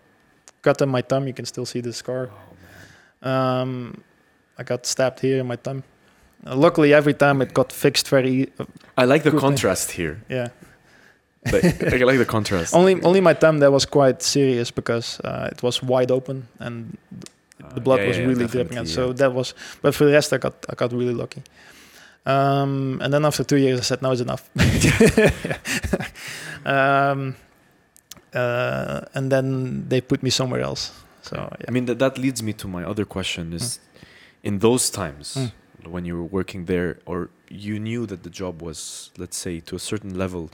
[0.62, 1.28] cut in my thumb.
[1.28, 2.30] You can still see the scar.
[3.22, 4.04] Um,
[4.58, 5.84] I got stabbed here in my thumb.
[6.46, 8.52] Uh, luckily, every time it got fixed very.
[8.60, 8.66] Uh,
[8.98, 9.40] I like the thing.
[9.40, 10.22] contrast here.
[10.30, 10.50] yeah.
[11.52, 12.74] Like, I like the contrast.
[12.74, 16.98] Only only my thumb that was quite serious because uh, it was wide open and
[17.74, 18.78] the blood yeah, was yeah, really dripping.
[18.78, 19.14] And so yeah.
[19.14, 19.54] that was.
[19.82, 21.44] But for the rest, I got I got really lucky.
[22.26, 24.50] Um, and then after two years, I said, "No, it's enough."
[26.66, 27.36] um,
[28.34, 30.92] uh, and then they put me somewhere else.
[31.22, 31.66] So yeah.
[31.68, 33.80] I mean, that, that leads me to my other question is
[34.44, 35.52] in those times Mm.
[35.92, 39.76] when you were working there or you knew that the job was, let's say, to
[39.76, 40.50] a certain level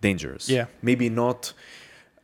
[0.00, 0.48] dangerous.
[0.48, 0.66] Yeah.
[0.82, 1.52] Maybe not.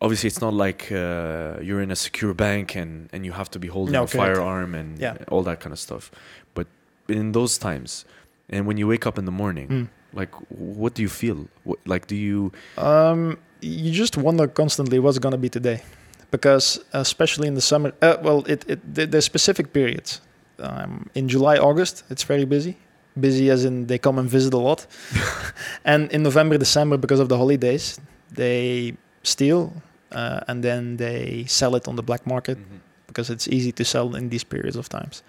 [0.01, 3.59] Obviously, it's not like uh, you're in a secure bank and, and you have to
[3.59, 4.37] be holding No, a correct.
[4.37, 5.17] firearm and Yeah.
[5.29, 6.11] all that kind of stuff.
[6.55, 6.67] But
[7.09, 8.05] in those times,
[8.49, 9.89] and when you wake up in the morning, Mm.
[10.13, 11.49] like, what do you feel?
[11.65, 12.53] What, like, do you?
[12.77, 15.83] Um, you just wonder constantly what's going to be today,
[16.31, 17.93] because especially in the summer.
[18.03, 20.21] Uh, well, it, it there's specific periods.
[20.59, 22.77] Um, in July, August, it's very busy.
[23.19, 24.87] Busy as in they come and visit a lot.
[25.85, 28.01] and in November, December, because of the holidays,
[28.33, 29.73] they steal
[30.13, 32.59] uh, and then they sell it on the black market
[33.07, 35.23] because it's easy to sell in these periods of times.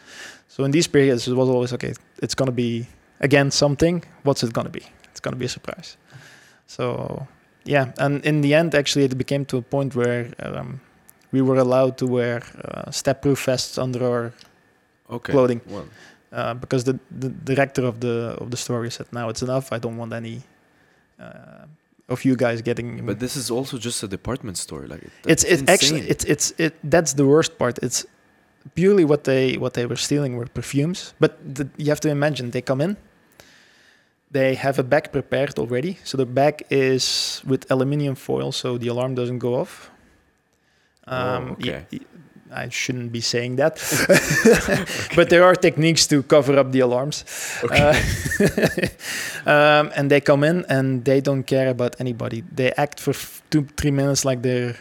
[0.47, 1.93] So in these periods, it was always okay.
[2.21, 2.87] It's gonna be
[3.19, 4.03] again something.
[4.23, 4.83] What's it gonna be?
[5.11, 5.97] It's gonna be a surprise.
[6.67, 7.27] So
[7.71, 10.79] yeah, and in the end, actually, it became to a point where um,
[11.32, 14.32] we were allowed to wear uh, stab-proof vests under our
[15.12, 15.34] Okay.
[15.34, 15.86] clothing Well,
[16.32, 19.65] uh, because the, the director of the of the story said, "Now it's enough.
[19.75, 20.41] I don't want any."
[21.19, 21.65] Uh,
[22.13, 24.88] of you guys getting but this is also just a department store.
[24.88, 28.05] Like it- it's it's actually it's it's it that's the worst part it's
[28.75, 32.49] purely what they what they were stealing were perfumes but the, you have to imagine
[32.51, 32.97] they come in
[34.31, 38.87] they have a bag prepared already so the bag is with aluminium foil so the
[38.87, 39.89] alarm doesn't go off
[41.07, 41.85] Oh, y- okay.
[41.91, 41.99] y-
[42.51, 43.77] I shouldn't be saying that,
[45.15, 47.23] but there are techniques to cover up the alarms.
[47.63, 47.93] Okay.
[49.45, 52.43] Uh, um, and they come in and they don't care about anybody.
[52.51, 54.75] They act for f- two, three minutes like they're.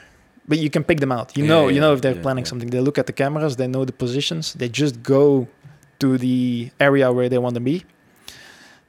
[0.46, 1.36] But you can pick them out.
[1.36, 2.70] You Yeah, know, yeah, you know if they're yeah, planning something.
[2.70, 3.56] They look at the cameras.
[3.56, 4.54] They know the positions.
[4.54, 5.46] They just go
[6.00, 7.84] to the area where they want to be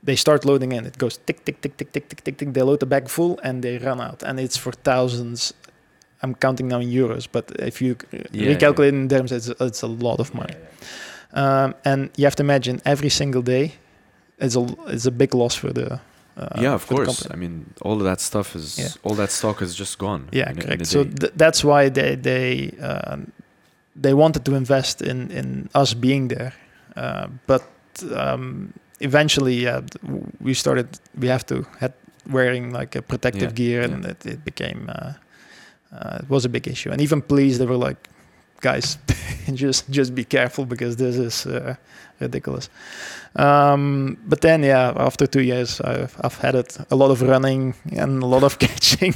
[0.03, 0.85] they start loading in.
[0.85, 2.53] It goes tick, tick, tick, tick, tick, tick, tick, tick.
[2.53, 4.23] They load the bag full and they run out.
[4.23, 5.53] And it's for thousands.
[6.21, 8.99] I'm counting now in euros, but if you yeah, recalculate yeah.
[8.99, 10.53] in terms, it's, it's a lot of money.
[10.53, 13.75] Yeah, um, and you have to imagine every single day
[14.39, 16.01] is a, is a big loss for the.
[16.35, 17.25] Uh, yeah, of course.
[17.31, 20.27] I mean, all of that stuff is all that stock is just gone.
[20.31, 20.81] Yeah, in, correct.
[20.81, 23.31] In so th- that's why they they um,
[23.95, 26.53] they wanted to invest in in us being there,
[26.95, 27.63] uh, but
[28.13, 29.81] um, eventually, yeah,
[30.41, 30.87] we started.
[31.17, 31.93] We have to had
[32.29, 33.93] wearing like a protective Yeah, gear, yeah.
[33.95, 35.13] and it, it became uh,
[35.91, 36.91] uh, it was a big issue.
[36.91, 38.09] And even police, they were like,
[38.61, 38.97] guys,
[39.53, 41.75] just just be careful because this is uh,
[42.19, 42.69] ridiculous.
[43.35, 47.75] Um, but then, yeah, after two years, I've, I've had it a lot of running
[47.95, 49.13] and a lot of catching.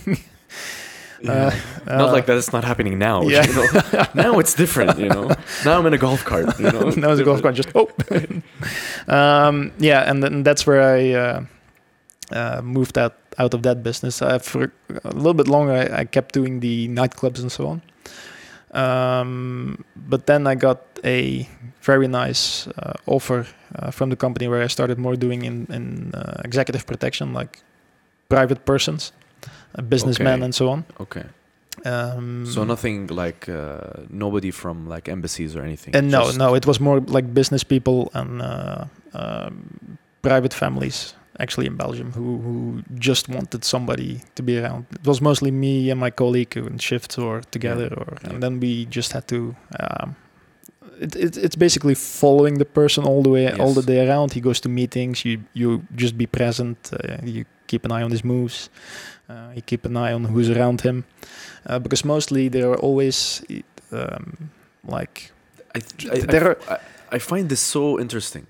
[1.23, 1.55] Yeah.
[1.87, 2.37] uh, not like that.
[2.37, 3.21] It's not happening now.
[3.23, 3.45] yeah.
[3.47, 4.05] You know?
[4.13, 4.99] now it's different.
[4.99, 5.31] You know.
[5.65, 6.59] Now I'm in a golf cart.
[6.59, 6.89] You know.
[6.97, 7.55] now it's a golf cart.
[7.55, 7.89] Just oh,
[9.07, 11.45] um, yeah, and then that's where I uh,
[12.31, 14.21] uh, moved out out of that business.
[14.21, 14.71] Uh, for
[15.03, 17.81] a little bit longer, I, I kept doing the nightclubs and so on.
[18.73, 21.47] Um, but then I got a
[21.81, 26.13] very nice uh, offer uh, from the company where I started more doing in in
[26.13, 27.61] uh, executive protection, like
[28.29, 29.22] private persons, uh,
[29.81, 30.43] businessmen, Okay.
[30.45, 30.83] and so on.
[30.99, 31.23] Okay.
[31.85, 35.95] Um, So nothing like uh, nobody from like embassies or anything.
[35.95, 41.65] And no, no, it was more like business people and uh, um, private families actually
[41.65, 44.85] in Belgium who, who just wanted somebody to be around.
[44.91, 48.29] It was mostly me and my colleague who in shifts or together, Yeah, or yeah.
[48.29, 49.55] and then we just had to.
[49.79, 50.15] Um,
[51.01, 54.33] it, it, it's basically following the person all the way, all the day around.
[54.33, 55.25] He goes to meetings.
[55.25, 56.77] You you just be present.
[56.93, 58.69] Uh, you keep an eye on his moves.
[59.29, 61.03] Uh, you keep an eye on who's around him,
[61.65, 63.41] uh, because mostly there are always
[63.91, 64.49] um,
[64.85, 65.31] like
[65.75, 65.79] I,
[66.11, 66.77] I, there are I,
[67.15, 68.45] I find this so interesting.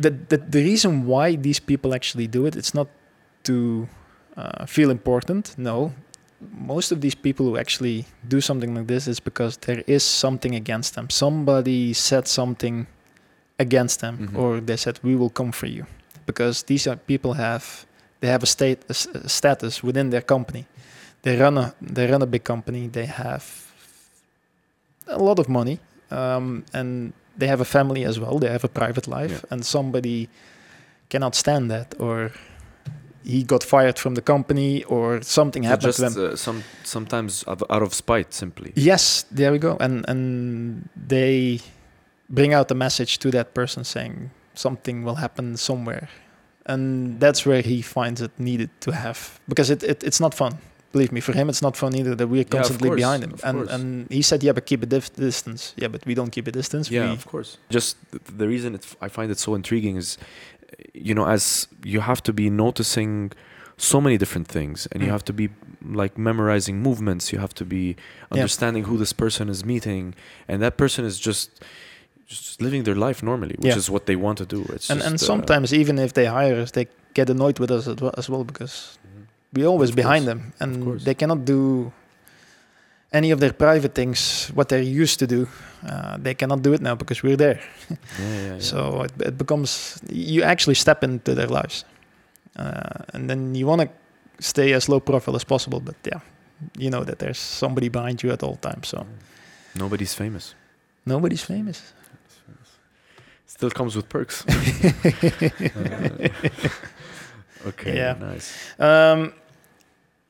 [0.00, 2.88] the, the the reason why these people actually do it it's not
[3.42, 3.86] to
[4.36, 5.92] uh, feel important no
[6.58, 10.54] most of these people who actually do something like this is because there is something
[10.54, 12.86] against them somebody said something
[13.58, 14.38] against them Mhm.
[14.38, 15.84] or they said we will come for you
[16.26, 17.64] because these are people have
[18.20, 18.94] they have a state a,
[19.28, 20.66] status within their company
[21.22, 23.44] they run a they run a big company they have
[25.08, 25.78] a lot of money
[26.10, 28.38] um, and they have a family as well.
[28.38, 30.28] They have a private life, and somebody
[31.10, 32.32] cannot stand that, or
[33.24, 36.32] he got fired from the company, or something So happened just to them.
[36.32, 38.72] uh, some sometimes out out of spite, simply.
[38.74, 39.76] Yes, there we go.
[39.80, 41.60] And and they
[42.28, 46.08] bring out a message to that person saying something will happen somewhere.
[46.66, 50.58] And that's where he finds it needed to have because it, it it's not fun.
[50.92, 53.34] Believe me, for him it's not fun either that we're of constantly course, behind him.
[53.44, 53.70] And course.
[53.70, 55.74] and he said, Yeah, but keep a dif- distance.
[55.76, 56.90] Yeah, but we don't keep a distance.
[56.90, 57.58] Yeah, we, of course.
[57.70, 57.96] Just
[58.38, 60.18] the reason it's, I find it so intriguing is,
[60.94, 63.32] you know, as you have to be noticing
[63.76, 65.12] so many different things, and you Mm.
[65.12, 65.48] have to be
[66.00, 67.30] like memorizing movements.
[67.32, 67.94] You have to be
[68.30, 70.14] understanding who this person is meeting,
[70.48, 71.62] and that person is just
[72.26, 73.78] just living their life normally, which Yeah.
[73.78, 74.62] is what they want to do.
[74.74, 77.86] It's and and uh, sometimes even if they hire us, they get annoyed with us
[77.86, 78.98] as well, as well because
[79.52, 81.92] we're always Of behind course, them and they cannot do
[83.12, 85.46] any of their private things what they're used to do
[85.88, 88.58] uh, they cannot do it now because we're there yeah, yeah, yeah.
[88.70, 91.84] so it, it becomes you actually step into their lives
[92.56, 93.88] uh, and then you want to
[94.42, 96.20] stay as low profile as possible but yeah
[96.78, 99.06] you know that there's somebody behind you at all times so
[99.74, 100.54] nobody's famous.
[101.06, 101.92] nobody's famous
[103.56, 104.44] Still comes with perks.
[107.66, 108.14] okay, Yeah.
[108.20, 108.52] nice.
[108.78, 109.32] Um,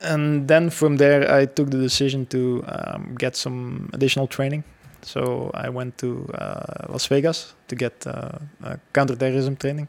[0.00, 4.64] and then from there, I took the decision to um, get some additional training.
[5.02, 9.88] So I went to uh, Las Vegas to get uh, uh, counterterrorism training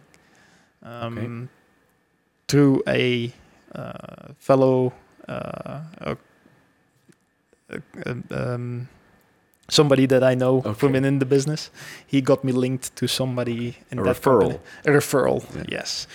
[0.83, 1.49] um,
[2.47, 3.31] through a
[3.75, 4.93] uh, fellow,
[5.27, 6.15] uh, uh,
[7.71, 8.87] uh, um,
[9.69, 10.87] somebody that I know from Okay.
[10.99, 11.71] within the business.
[12.07, 14.41] He got me linked to somebody in A that referral.
[14.41, 14.59] company.
[14.85, 15.63] A referral, Yeah.
[15.79, 16.07] yes.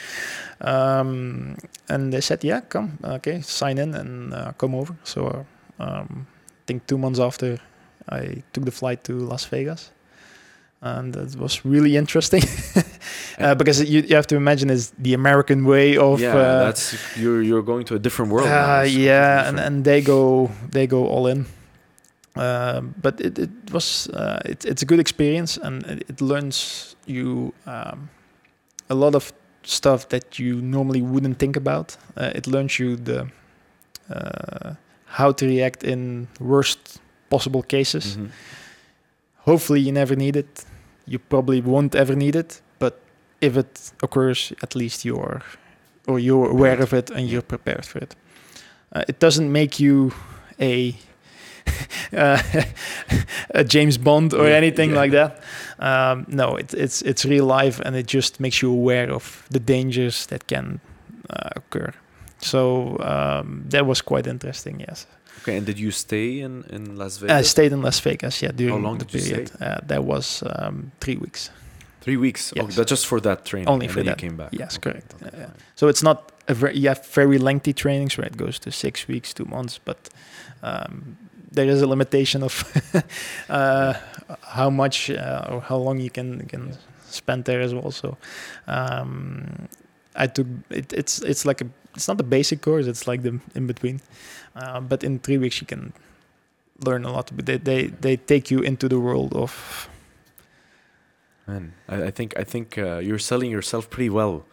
[0.61, 1.57] Um,
[1.88, 5.45] and they said, "Yeah, come, okay, sign in and uh, come over." So
[5.79, 7.59] um, I think two months after,
[8.09, 9.91] I took the flight to Las Vegas,
[10.81, 12.43] and it was really interesting
[13.41, 16.95] uh, because you, you have to imagine is the American way of yeah, uh, that's
[17.17, 18.47] you're you're going to a different world.
[18.49, 21.47] uh, yeah, and, and they go they go all in.
[22.35, 26.97] Um, but it, it was uh, it, it's a good experience and it, it learns
[27.07, 28.09] you um,
[28.88, 29.33] a lot of
[29.64, 31.97] stuff that you normally wouldn't think about.
[32.16, 33.29] Uh, it learns you the
[34.11, 34.75] uh,
[35.07, 38.16] how to react in worst possible cases.
[38.16, 38.31] Mhm.
[39.45, 40.64] Hopefully, you never need it.
[41.07, 42.95] You probably won't ever need it, but
[43.40, 45.42] if it occurs, at least you're
[46.07, 48.16] or you're aware of it and you're prepared for it.
[48.92, 50.12] Uh, it doesn't make you
[50.61, 50.95] a
[53.55, 55.01] a James Bond or Yeah, anything yeah.
[55.03, 55.42] like that.
[55.79, 59.61] Um, no, it, it's it's real life, and it just makes you aware of the
[59.61, 60.81] dangers that can
[61.31, 61.92] uh, occur.
[62.40, 64.81] So um, that was quite interesting.
[64.88, 65.07] Yes.
[65.42, 67.37] Okay, and did you stay in in Las Vegas?
[67.37, 69.51] I stayed in Las Vegas, yeah, during How long the did you period.
[69.61, 71.51] Uh, that was um, three weeks.
[72.01, 72.53] Three weeks.
[72.57, 72.64] Yes.
[72.64, 73.68] Okay, but just for that training.
[73.68, 74.20] Only for that.
[74.22, 74.53] You came back.
[74.53, 75.14] Yes, Okay, correct.
[75.22, 75.51] okay, yeah.
[75.75, 79.07] So it's not a very, you have very lengthy trainings where it goes to six
[79.09, 80.11] weeks, two months, but
[80.64, 81.16] um,
[81.53, 82.65] there is a limitation of
[83.49, 83.95] uh,
[84.43, 86.77] how much uh, or how long you can can
[87.09, 87.91] spend there as well.
[87.91, 88.17] So
[88.67, 89.69] um,
[90.17, 92.87] I took it, it's it's like a it's not a basic course.
[92.87, 94.01] It's like the in between,
[94.57, 95.93] uh, but in three weeks you can
[96.85, 97.31] learn a lot.
[97.35, 99.88] But they they, they take you into the world of
[101.47, 104.45] Man, I, I think I think uh, you're selling yourself pretty well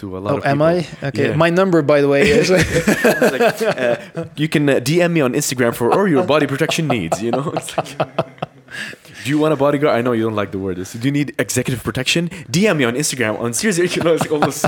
[0.00, 0.62] to a lot oh, of am.
[0.62, 1.30] I okay?
[1.30, 1.36] Yeah.
[1.36, 5.74] My number, by the way, is like, uh, you can uh, DM me on Instagram
[5.74, 7.22] for all your body protection needs.
[7.22, 7.96] You know, It's like,
[9.24, 9.94] do you want a bodyguard?
[9.94, 10.76] I know you don't like the word.
[10.78, 10.94] This.
[10.94, 12.28] Do you need executive protection?
[12.50, 13.88] DM me on Instagram on seriously.
[13.88, 14.66] You know, it's like almost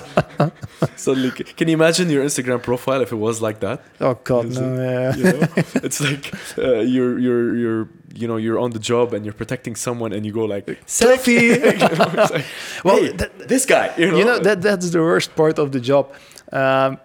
[0.97, 1.31] suddenly.
[1.31, 3.83] Can you imagine your Instagram profile if it was like that?
[4.01, 4.61] oh god no.
[4.61, 5.17] Yeah.
[5.17, 5.49] You know,
[5.87, 9.77] it's like uh, you're you're you're you know you're on the job and you're protecting
[9.77, 11.39] someone and you go like selfie.
[11.65, 12.45] it's like,
[12.85, 13.93] Well, hey, that- this guy.
[13.97, 16.05] You know, you know that that's the worst part of the job.
[16.53, 16.99] Um,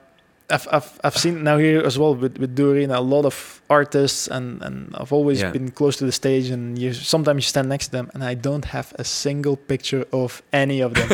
[0.49, 4.27] I've, I've I've seen now here as well with with Doreen a lot of artists
[4.29, 5.51] and and I've always Yeah.
[5.51, 8.33] been close to the stage and you sometimes you stand next to them and I
[8.35, 11.09] don't have a single picture of any of them.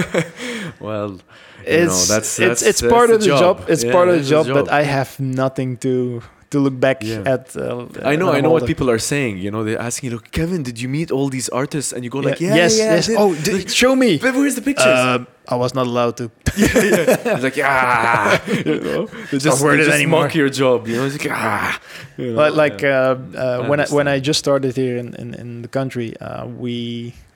[0.79, 3.65] well, you know, it's that's, it's it's that's part of the job.
[3.67, 6.21] It's Yeah, part of the that's job, but I have nothing to
[6.53, 7.33] to look back Yeah.
[7.35, 7.43] at.
[7.55, 9.33] Uh, I know, I know what people are saying.
[9.45, 12.21] You know, they're asking, "Look, Kevin, did you meet all these artists?" And you go
[12.29, 13.05] like, "Yeah, yes, yeah, I yes.
[13.09, 14.11] did." Oh, d- show me.
[14.25, 14.99] but where's the pictures?
[15.07, 15.19] Um,
[15.53, 16.25] I was not allowed to.
[16.63, 20.21] yeah, like, ah, you know, they just, worth they it just anymore.
[20.23, 20.77] mock your job.
[20.89, 21.71] You know, it's like, ah,
[22.17, 25.29] you know, Like, like uh, uh, when I when I just started here in in,
[25.41, 26.77] in the country, uh, we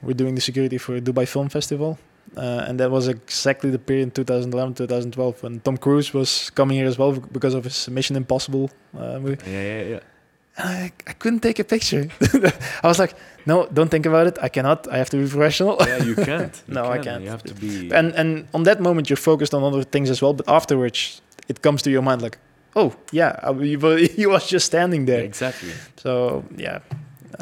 [0.06, 1.92] were doing the security for Dubai Film Festival,
[2.36, 6.88] uh, and that was exactly the period 2011 2012 when Tom Cruise was coming here
[6.88, 9.38] as well because of his Mission Impossible uh, movie.
[9.52, 10.00] yeah, yeah, yeah.
[10.60, 12.10] And I, I couldn't take a picture.
[12.84, 13.14] I was like,
[13.46, 14.38] no, don't think about it.
[14.42, 14.88] I cannot.
[14.88, 15.78] I have to be professional.
[15.80, 16.64] Yeah, you can't.
[16.68, 17.24] You No, I can't.
[17.24, 17.92] You have to be.
[17.94, 20.34] and and on that moment, you're focused on other things as well.
[20.34, 22.38] But afterwards, it comes to your mind like,
[22.76, 23.78] oh yeah, I, you,
[24.18, 25.24] you was just standing Yeah, there.
[25.26, 25.74] exactly.
[25.96, 26.80] So yeah,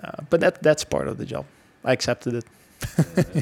[0.03, 1.45] uh, but that that's part of the job.
[1.85, 2.45] I accepted it.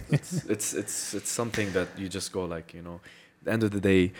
[0.09, 2.99] It's, it's it's it's something that you just go like you know.
[3.39, 4.13] At the end of the day,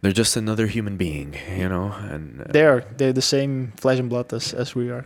[0.00, 3.98] they're just another human being, you know, and uh, They are they're the same flesh
[3.98, 5.04] and blood as as we are.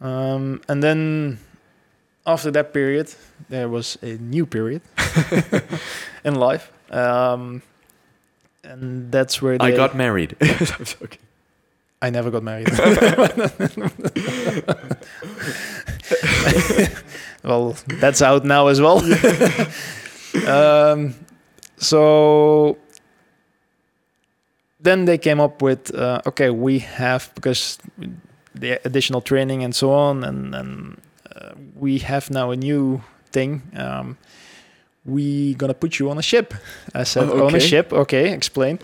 [0.00, 1.38] Um, and then
[2.26, 3.14] after that period,
[3.48, 4.82] there was a new period
[6.24, 6.72] in life.
[6.90, 7.62] Um,
[8.64, 10.36] and that's where I got married.
[10.40, 11.18] I'm joking.
[12.02, 12.68] I never got married.
[17.42, 18.98] Well, that's out now as well.
[20.48, 21.14] um,
[21.78, 22.76] so
[24.80, 27.78] then they came up with uh, okay, we have because
[28.54, 31.00] the additional training and so on, and and
[31.34, 33.62] uh, we have now a new thing.
[33.76, 34.16] Um,
[35.06, 36.52] we gonna put you on a ship.
[36.94, 37.58] I said Oh, on a okay.
[37.60, 37.92] ship.
[37.92, 38.78] Okay, explain.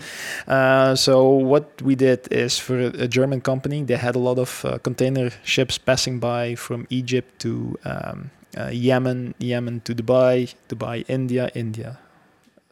[0.47, 4.39] Uh, so what we did is for a, a German company, they had a lot
[4.39, 10.53] of uh, container ships passing by from Egypt to um, uh, Yemen, Yemen to Dubai,
[10.69, 11.97] Dubai, India, India,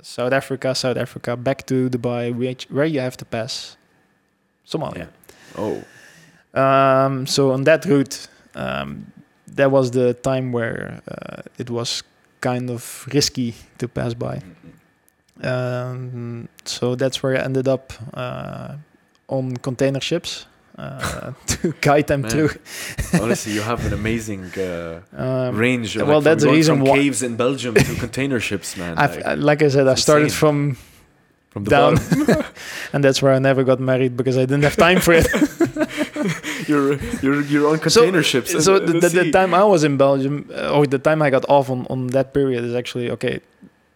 [0.01, 3.77] South Africa, South Africa, back to Dubai, which, where you have to pass?
[4.67, 5.07] Somalia.
[5.57, 5.83] Oh,
[6.53, 9.11] Um, so on that route, um,
[9.47, 12.01] that was the time where uh, it was
[12.39, 14.41] kind of risky to pass by.
[15.43, 18.75] Um, so that's where I ended up uh,
[19.27, 20.45] on container ships
[20.77, 22.31] uh, to guide them Man.
[22.31, 22.49] through.
[23.21, 25.95] honestly, you have an amazing uh, Um, range.
[25.97, 28.95] well, like, that's the reason from why- caves in Belgium to container ships, man.
[28.95, 30.39] Like, like I said, I started insane.
[30.39, 30.77] from
[31.51, 31.93] from the down,
[32.93, 35.25] and that's where I never got married because I didn't have time for it.
[36.67, 38.51] you're you're you're on So- container ships.
[38.63, 39.31] so the, the, the the, the sea.
[39.31, 42.33] time I was in Belgium, uh, or the time I got off on, on that
[42.33, 43.39] period is actually okay.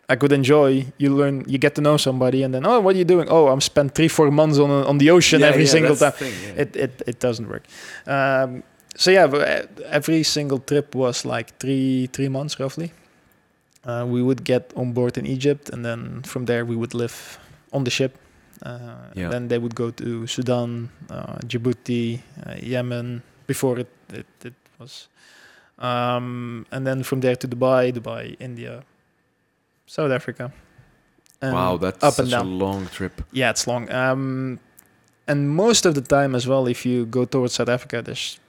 [0.10, 0.86] I could enjoy.
[0.98, 3.28] You learn, you get to know somebody, and then oh, what are you doing?
[3.30, 6.12] Oh, I'm spent three four months on on the ocean Yeah, every yeah, single time.
[6.14, 6.62] thing, yeah.
[6.64, 7.64] It it it doesn't work.
[8.08, 8.64] Um,
[8.98, 9.28] so yeah,
[9.92, 12.90] every single trip was like three three months roughly.
[13.86, 17.38] Uh, we would get on board in Egypt, and then from there we would live
[17.72, 18.12] on the ship.
[18.66, 19.30] Uh, Yeah.
[19.32, 23.22] Then they would go to Sudan, uh, Djibouti, uh, Yemen.
[23.48, 25.08] Before it, it, it was,
[25.80, 28.84] um, and then from there to Dubai, Dubai, India,
[29.90, 30.52] South Africa.
[31.42, 32.60] And wow, that's up such and a down.
[32.60, 33.16] long trip.
[33.32, 33.90] Yeah, it's long.
[33.92, 34.60] Um,
[35.28, 38.40] and most of the time as well, if you go towards South Africa, there's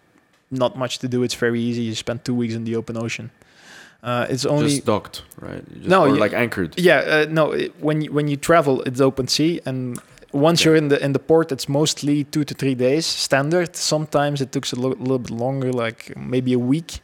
[0.50, 1.22] not much to do.
[1.22, 1.82] It's very easy.
[1.82, 3.30] You spend two weeks in the open ocean.
[4.02, 5.62] Uh, it's only just docked, right?
[5.74, 6.72] Just, No, you- like anchored.
[6.78, 6.98] yeah.
[7.14, 9.98] Uh, no, it, when you, when you travel, it's open sea, and
[10.32, 13.76] once you're in the in the port, it's mostly two to three days standard.
[13.76, 17.00] Sometimes it takes a lo- little bit longer, like maybe a week,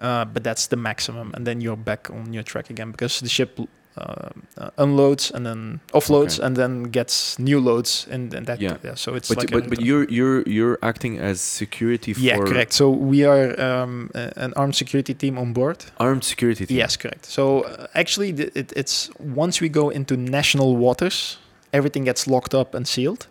[0.00, 1.32] uh, but that's the maximum.
[1.34, 3.58] And then you're back on your track again because the ship
[3.96, 6.46] uh, uh, unloads and then offloads Okay.
[6.46, 8.76] and then gets new loads, and, and that Yeah.
[8.96, 12.72] So it's But like but but you're you're you're acting as security for Yeah, correct.
[12.72, 15.84] So we are um, an armed security team on board.
[15.98, 16.76] armed security team.
[16.76, 17.24] Yes, correct.
[17.26, 21.38] So uh, actually, it, it's once we go into national waters,
[21.72, 23.28] everything gets locked up and sealed.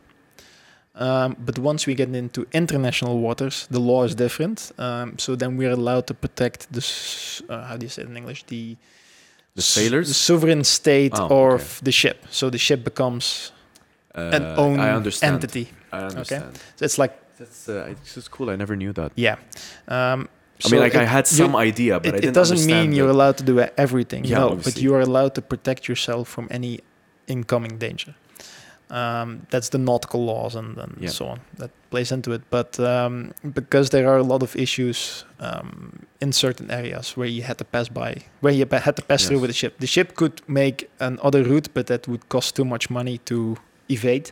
[0.96, 4.72] Um, but once we get into international waters, the law is different.
[4.78, 6.82] Um, so then we're allowed to protect the
[7.50, 8.78] uh, how do you say it in English the
[9.56, 10.08] The sailors?
[10.08, 11.80] the sovereign state Oh, of okay.
[11.86, 12.18] the ship.
[12.30, 13.52] So the ship becomes
[14.16, 15.34] Uh, an own I understand.
[15.34, 15.66] entity.
[15.92, 16.44] I understand.
[16.76, 18.50] So it's like That's uh, it's just cool.
[18.50, 19.12] I never knew that.
[19.16, 19.38] yeah.
[19.88, 20.28] Um,
[20.66, 22.94] I mean, like I it- had you- some idea, but I it, it doesn't mean
[22.94, 24.26] you're that- allowed to do everything.
[24.26, 26.80] Yeah, no, but you are allowed to protect yourself from any
[27.28, 28.14] incoming danger.
[28.94, 31.10] Um, that's the nautical laws and, and Yeah.
[31.12, 32.42] so on that plays into it.
[32.52, 37.42] But um, because there are a lot of issues um, in certain areas where you
[37.44, 39.74] had to pass by, where you had to pass through with the ship.
[39.80, 43.56] The ship could make another route, but that would cost too much money to
[43.90, 44.32] evade.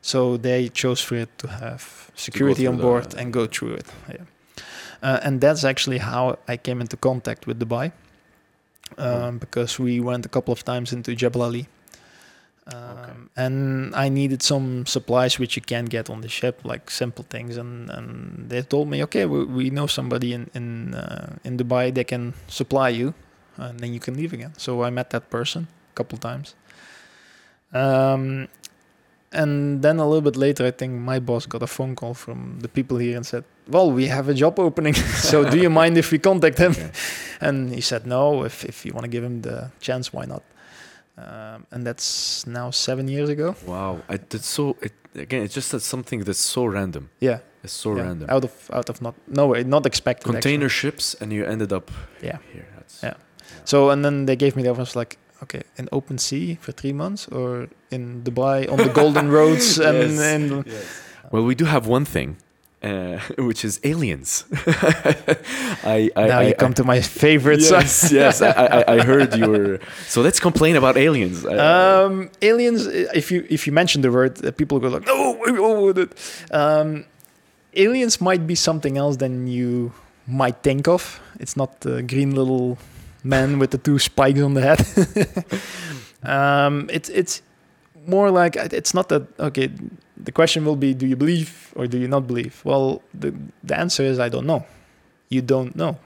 [0.00, 3.86] So they chose for it to have security on board the- and go through it.
[4.08, 4.24] Yeah.
[5.02, 7.92] Uh, and that's actually how I came into contact with Dubai,
[8.98, 11.66] um, because we went a couple of times into Jebel Ali.
[12.66, 17.24] Um, And I needed some supplies which you can't get on the ship, like simple
[17.28, 17.56] things.
[17.56, 21.92] And, and they told me, okay, we, we know somebody in in uh, in Dubai.
[21.92, 23.14] They can supply you,
[23.56, 24.52] and then you can leave again.
[24.56, 26.54] So I met that person a couple of times.
[27.72, 28.48] Um,
[29.32, 32.58] and then a little bit later, I think my boss got a phone call from
[32.60, 34.94] the people here and said, "Well, we have a job opening.
[35.30, 36.90] so do you mind if we contact him?" Okay.
[37.40, 38.44] And he said, "No.
[38.44, 40.42] If if you want to give him the chance, why not?"
[41.18, 43.54] Um, and that's now seven years ago.
[43.66, 44.76] Wow, I, that's so.
[44.80, 47.10] It, again, it's just that something that's so random.
[47.20, 48.30] Yeah, It's so Yeah, random.
[48.30, 50.26] Out of out of not nowhere, not expected.
[50.28, 50.40] actually.
[50.40, 51.90] Container ships, and you ended up
[52.22, 52.38] Yeah.
[52.52, 52.66] here.
[52.76, 53.14] That's, Yeah.
[53.64, 54.80] So and then they gave me the offer.
[54.80, 58.88] I was like, okay, in open sea for three months, or in Dubai on the
[59.00, 60.20] golden roads, and, Yes.
[60.20, 60.64] and
[61.30, 62.36] Well, we do have one thing,
[62.82, 64.44] uh, which is aliens.
[65.84, 67.60] I, I, now I, you come to my favorite.
[67.60, 68.42] yes, yes.
[68.42, 69.78] I, I, I heard you were.
[70.08, 71.44] So let's complain about aliens.
[71.46, 72.86] I- Um, aliens.
[73.14, 75.36] If you if you mention the word, uh, people go like, no.
[75.46, 76.10] oh, that."
[76.50, 77.04] Um,
[77.74, 79.92] aliens might be something else than you
[80.26, 81.20] might think of.
[81.40, 82.76] It's not the green little
[83.24, 84.80] man with the two spikes on the head.
[86.22, 87.42] um, it's it's
[88.06, 89.22] more like it's not that.
[89.38, 89.70] Okay,
[90.24, 92.60] the question will be, do you believe or do you not believe?
[92.64, 93.32] Well, the
[93.64, 94.64] the answer is I don't know.
[95.28, 95.96] You don't know.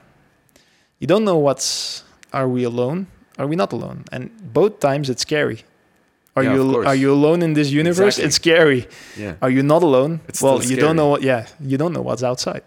[1.00, 2.02] You don't know what's.
[2.32, 3.06] Are we alone?
[3.38, 4.04] Are we not alone?
[4.12, 5.58] And both times it's scary.
[6.36, 8.18] Are Yeah, you are you alone in this universe?
[8.18, 8.26] Exactly.
[8.26, 8.82] It's scary.
[9.16, 9.34] yeah.
[9.42, 10.20] Are you not alone?
[10.28, 11.22] It's well, you don't know what.
[11.22, 12.62] Yeah, you don't know what's outside.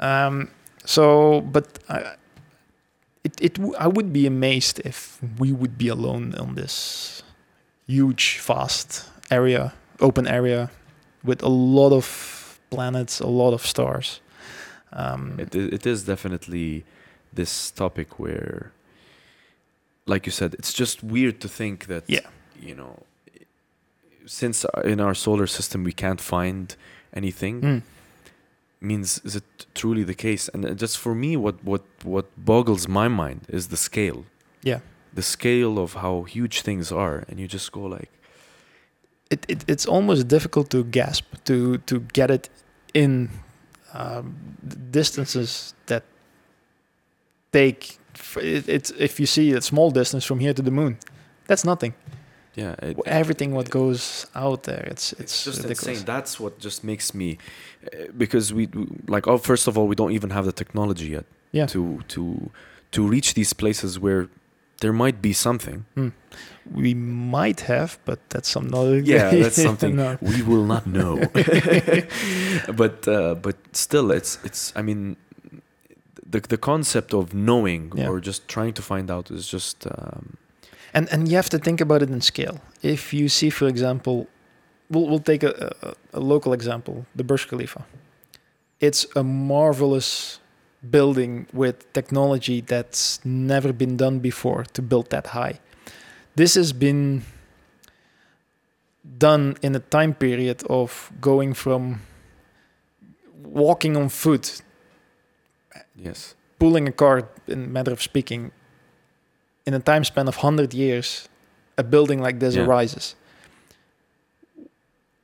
[0.00, 0.48] Um,
[0.84, 2.14] so, but I,
[3.24, 7.22] it it w- I would be amazed if we would be alone on this
[7.86, 10.70] huge, vast area, open area,
[11.24, 14.20] with a lot of planets, a lot of stars.
[14.92, 16.84] Um, It, it is definitely
[17.34, 18.70] this topic where,
[20.06, 22.26] like you said, it's just weird to think that, Yeah.
[22.60, 23.02] you know,
[24.26, 26.76] since uh, in our solar system we can't find
[27.12, 27.82] anything, mm,
[28.80, 30.48] means is it truly the case?
[30.54, 34.24] And uh, just for me, what, what, what boggles my mind is the scale.
[34.62, 34.80] Yeah.
[35.14, 37.24] The scale of how huge things are.
[37.28, 38.10] And you just go like,
[39.30, 42.48] it, it it's almost difficult to gasp to to get it
[42.94, 43.28] in
[43.94, 44.34] um,
[44.90, 46.02] distances that
[47.52, 47.98] take
[48.36, 50.98] it, it's if you see a small distance from here to the moon
[51.46, 51.94] that's nothing
[52.54, 52.74] yeah.
[52.82, 56.06] It, everything what goes out there it's it's, it's just ridiculous insane.
[56.06, 57.38] That's what just makes me,
[57.86, 59.28] uh, because we we- like.
[59.28, 61.66] Oh, first of all, we don't even have the technology yet Yeah.
[61.66, 62.50] to to
[62.90, 64.26] to reach these places where
[64.80, 65.84] there might be something.
[66.70, 68.68] we might have but that's some
[69.04, 70.18] Yeah, that's something no.
[70.20, 71.16] we will not know.
[72.76, 74.72] but uh, but still, it's it's.
[74.76, 75.16] I mean,
[76.30, 78.08] the the concept of knowing Yeah.
[78.10, 79.86] or just trying to find out is just.
[79.86, 80.36] Um,
[80.94, 82.56] And and you have to think about it in scale.
[82.82, 84.26] If you see, for example,
[84.90, 85.52] we'll we'll take a,
[85.82, 87.80] a, a local example, the Burj Khalifa.
[88.80, 90.40] It's a marvelous
[90.90, 95.60] building with technology that's never been done before to build that high.
[96.36, 97.22] This has been
[99.18, 102.00] done in a time period of going from
[103.42, 104.60] walking on foot
[105.96, 106.34] yes.
[106.58, 108.50] pulling a car in a matter of speaking
[109.66, 111.28] in a time span of 100 years
[111.78, 112.66] a building like this Yeah.
[112.66, 113.14] arises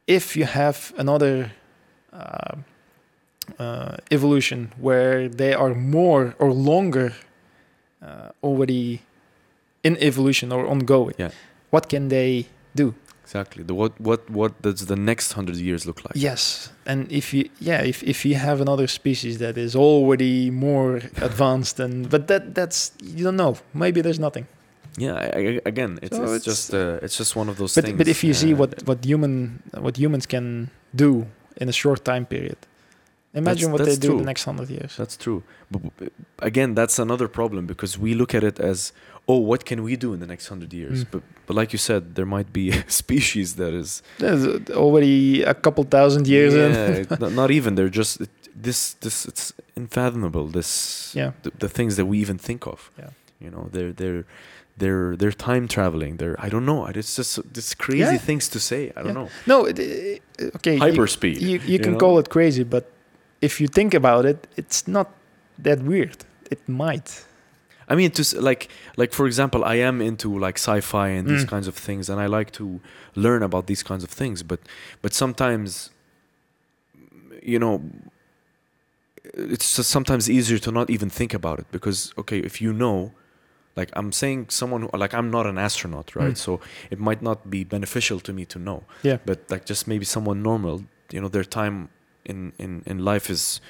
[0.06, 1.52] if you have another
[2.12, 2.56] uh,
[3.58, 7.12] uh, evolution where they are more or longer
[8.02, 9.00] uh, already
[9.82, 11.30] in evolution or ongoing Yeah.
[11.70, 12.94] what can they do
[13.26, 13.62] Exactly.
[13.64, 16.14] The what what what does the next hundred years look like?
[16.14, 20.96] Yes, and if you yeah if, if you have another species that is already more
[21.28, 24.46] advanced and but that that's you don't know maybe there's nothing.
[24.98, 25.14] Yeah.
[25.14, 27.84] I, I, again, it's, So it's, it's- just uh, it's just one of those But
[27.86, 27.96] things.
[27.98, 31.24] but if you see uh, what what human what humans can do
[31.60, 32.58] in a short time period,
[33.34, 34.96] imagine what that's they do in the next hundred years.
[34.96, 35.42] That's true.
[35.70, 38.92] But but again, that's another problem because we look at it as,
[39.26, 41.04] oh, what can we do in the next hundred years?
[41.04, 41.10] Mm.
[41.12, 45.54] But but like you said, there might be a species that is There's already a
[45.54, 47.34] couple thousand years yeah, in.
[47.34, 47.74] not, even.
[47.74, 50.46] They're just it, this this it's unfathomable.
[50.48, 51.32] This Yeah.
[51.42, 52.90] the, the things that we even think of.
[52.98, 53.10] Yeah.
[53.40, 54.24] You know, they're they're.
[54.76, 56.16] They're they're time traveling.
[56.16, 56.86] They're I don't know.
[56.86, 58.18] It's just this crazy Yeah.
[58.28, 58.90] things to say.
[58.96, 59.12] I don't Yeah.
[59.20, 59.28] know.
[59.46, 60.22] No, it, it-
[60.56, 60.74] okay.
[60.74, 61.40] you- Hyperspeed.
[61.40, 61.98] You, you, can know?
[61.98, 62.84] call it crazy, but
[63.48, 65.06] if you think about it, it's not
[65.66, 66.18] that weird.
[66.54, 67.08] It might.
[67.92, 68.62] I mean, to like,
[68.96, 71.50] like for example, I am into like sci-fi and these Mm.
[71.54, 72.64] kinds of things, and I like to
[73.24, 74.42] learn about these kinds of things.
[74.50, 74.60] But,
[75.02, 75.90] but sometimes,
[77.52, 77.74] you know,
[79.34, 83.12] it's just sometimes easier to not even think about it because, okay, if you know,
[83.76, 86.34] like I'm saying, someone who, like I'm not an astronaut, right?
[86.34, 86.44] Mm.
[86.46, 88.84] So it might not be beneficial to me to know.
[89.02, 89.18] Yeah.
[89.28, 90.84] But like just maybe someone normal,
[91.14, 91.88] you know, their time
[92.24, 93.60] in in in life is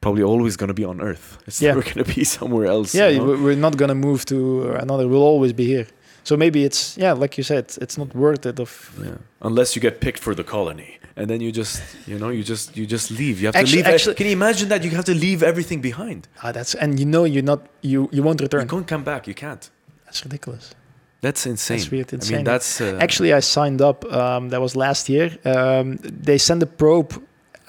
[0.00, 1.36] probably always going to be on Earth.
[1.46, 1.74] It's Yeah.
[1.74, 2.94] never going to be somewhere else.
[2.98, 3.26] yeah, you know?
[3.26, 4.36] we- we're not gonna move to
[4.82, 5.06] another.
[5.08, 5.86] We'll always be here.
[6.24, 8.58] So maybe it's yeah, like you said, it's not worth it.
[8.60, 8.70] Of
[9.02, 9.16] Yeah.
[9.42, 12.76] Unless you get picked for the colony, and then you just, you know, you just,
[12.76, 13.40] you just leave.
[13.40, 13.94] You have Actually- to leave.
[13.94, 14.84] actually- Can you imagine that?
[14.84, 16.20] You have to leave everything behind.
[16.42, 18.62] ah, that's and you know you're not you you won't return.
[18.62, 19.26] You can't come back.
[19.26, 19.70] You can't.
[20.06, 20.74] That's ridiculous.
[21.22, 21.76] That's insane.
[21.78, 22.08] That's weird.
[22.12, 22.36] I Insane.
[22.36, 23.98] mean, that's uh, Actually, I signed up.
[24.20, 25.28] Um, that was last year.
[25.44, 27.12] Um, they sent a probe.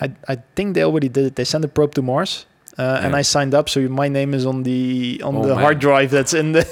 [0.02, 1.36] I I think they already did it.
[1.36, 2.46] They sent a probe to Mars,
[2.78, 3.70] uh, and I signed up.
[3.70, 5.64] So my name is on the on Oh, the man.
[5.64, 6.64] hard drive that's in the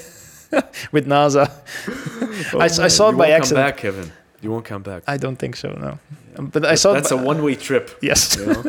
[0.91, 1.45] with NASA.
[2.55, 3.65] I man, saw it you by won't accident.
[3.65, 4.11] Come back, Kevin.
[4.41, 5.03] You won't come back.
[5.07, 5.69] I don't think so.
[5.71, 5.99] No,
[6.37, 7.19] Um, but I saw That's it.
[7.19, 7.85] a one-way trip.
[8.01, 8.37] Yes.
[8.37, 8.63] You know?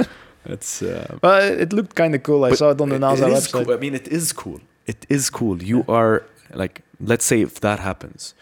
[0.44, 0.82] That's.
[0.82, 2.44] Uh, Well, it looked kind of cool.
[2.44, 3.64] I saw it on the it- NASA it website.
[3.66, 3.74] Cool.
[3.74, 4.60] I mean, it is cool.
[4.86, 5.62] It is cool.
[5.62, 8.34] You are like, let's say if that happens,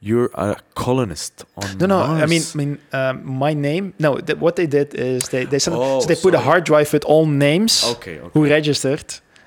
[0.00, 1.98] you're a colonist on No, no.
[2.00, 3.94] I mean, I mean, um, my name.
[3.98, 5.76] No, th- what they did is they they sent.
[5.76, 9.04] Oh, so they put a hard drive with all names okay, okay, who registered,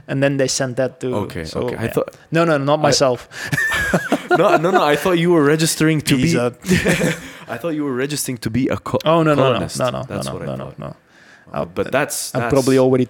[0.07, 1.15] and then they sent that to.
[1.25, 1.77] okay, so, okay.
[1.77, 3.27] I thought No, no, not I- myself.
[4.37, 4.83] no, no, no.
[4.83, 6.39] I thought you were registering to He's be.
[6.39, 6.51] a-
[7.53, 9.79] I thought you were registering to be a co- oh no, no, no, colonist.
[9.79, 10.95] no, no, That's no, what no, no, no.
[11.53, 13.07] Uh, but that's, I'm probably already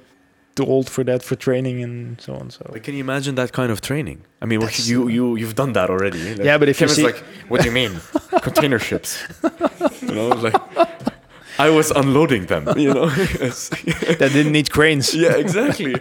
[0.55, 2.49] too old for that for training and so on.
[2.51, 4.19] So But can you imagine that kind of training?
[4.41, 6.19] I mean, That's- you you you've done that already.
[6.19, 7.91] Like, Yeah, but if you Kevin's see- like, what do you mean,
[8.47, 9.17] container ships?
[10.01, 10.55] You know, like
[11.59, 12.63] I was unloading them.
[12.77, 13.05] You know,
[14.19, 15.13] that didn't need cranes.
[15.13, 15.93] yeah, exactly.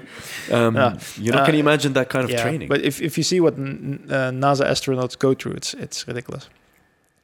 [0.50, 0.98] Um, Yeah.
[1.24, 2.68] You know, Uh, can you imagine that kind of yeah, training?
[2.68, 6.48] but if if you see what n- uh, NASA astronauts go through, it's it's ridiculous.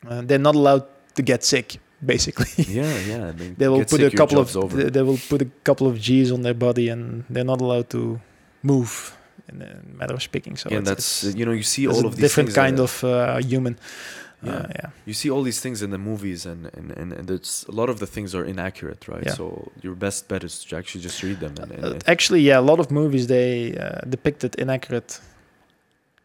[0.09, 1.79] Uh, they're not allowed to get sick.
[2.05, 3.33] Basically, yeah, yeah.
[3.39, 6.31] Mean, they will put a couple of they, they will put a couple of G's
[6.31, 8.21] on their body, and they're not allowed to
[8.63, 9.13] move.
[9.49, 12.05] In a matter of speaking, so yeah, it's- that's it's- you know you see all
[12.05, 13.79] of these different kind uh, of uh, human.
[14.43, 14.53] Yeah.
[14.53, 14.91] Uh, yeah.
[15.07, 17.89] You see all these things in the movies, and and and, and it's a lot
[17.89, 19.25] of the things are inaccurate, right?
[19.25, 19.35] Yeah.
[19.35, 21.55] So your best bet is to actually just read them.
[21.63, 25.21] And, and, Uh, actually, yeah, a lot of movies they uh, depicted inaccurate.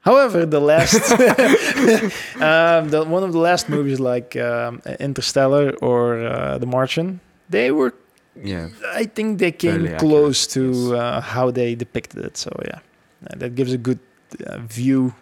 [0.02, 0.96] However, the last,
[2.42, 7.72] um, the, one of the last movies like um, Interstellar or uh, The Martian, they
[7.72, 7.94] were,
[8.36, 8.70] yeah,
[9.02, 12.38] I think they came Fairly close accurate, to uh, how they depicted it.
[12.38, 12.80] So yeah,
[13.28, 14.00] Uh, that gives a good
[14.48, 15.14] uh, view,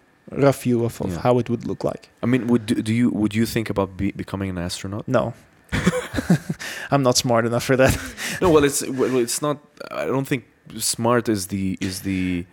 [0.44, 1.20] rough view of, of Yeah.
[1.26, 2.08] how it would look like.
[2.22, 5.04] I mean, would do, do you would you think about be, becoming an astronaut?
[5.06, 5.34] No,
[6.90, 7.92] I'm not smart enough for that.
[8.40, 9.58] No, well, it's well, it's not.
[9.90, 10.44] I don't think
[10.78, 12.44] smart is the is the.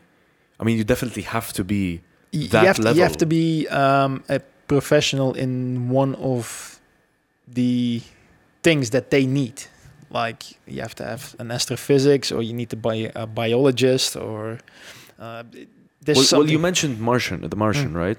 [0.60, 2.02] I mean, you definitely have to be.
[2.32, 6.80] That you have to, you have to be um, a professional in one of
[7.48, 8.02] the
[8.64, 9.64] things that they need.
[10.10, 14.60] Like you have to have an astrophysics, or you need to be a biologist, or
[15.20, 15.44] uh,
[16.06, 17.96] there's Well, well, you mentioned Martian, the Martian, Mm.
[18.06, 18.18] right?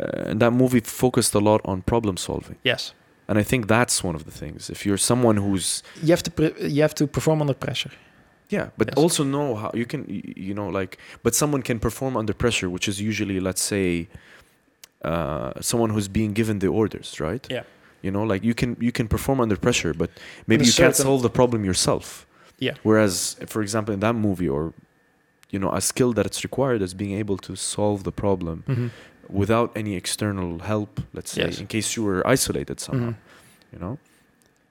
[0.00, 2.92] Uh, and that movie focused a lot on problem solving, yes,
[3.28, 4.70] and I think that's one of the things.
[4.70, 7.90] If you're someone who's you have to pre- you have to perform under pressure.
[8.50, 8.96] Yeah, but Yes.
[8.96, 10.04] also know how you can,
[10.48, 14.08] you know, like, but someone can perform under pressure, which is usually, let's say,
[15.04, 17.46] uh, someone who's being given the orders, right?
[17.50, 17.62] Yeah.
[18.02, 20.10] You know, like you can you can perform under pressure, but
[20.46, 22.26] maybe you can't solve the problem yourself.
[22.58, 22.74] Yeah.
[22.82, 24.72] Whereas, for example, in that movie, or
[25.50, 28.90] you know, a skill that it's required is being able to solve the problem
[29.28, 31.00] without any external help.
[31.12, 31.60] Let's say, Yes.
[31.60, 33.10] in case you were isolated somehow.
[33.10, 33.16] Mhm.
[33.72, 33.98] You know.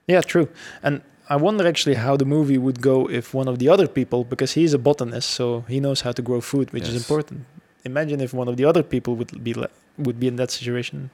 [0.08, 0.48] Yeah, true.
[0.84, 4.24] And I wonder actually how the movie would go if one of the other people,
[4.24, 7.40] because he's a botanist, so he knows how to grow food, which is important.
[7.84, 11.10] Imagine if one of the other people would be le- would be in that situation.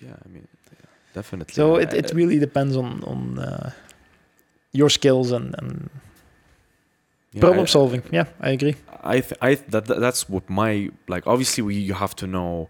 [0.00, 1.54] Yeah, I mean, yeah, definitely.
[1.54, 3.70] So I- it, it I- really depends on on uh,
[4.72, 5.90] your skills and, and
[7.32, 8.02] yeah, problem I- solving.
[8.12, 8.76] Yeah, I agree.
[9.16, 12.68] I th- I th- that that's what my like obviously we you have to know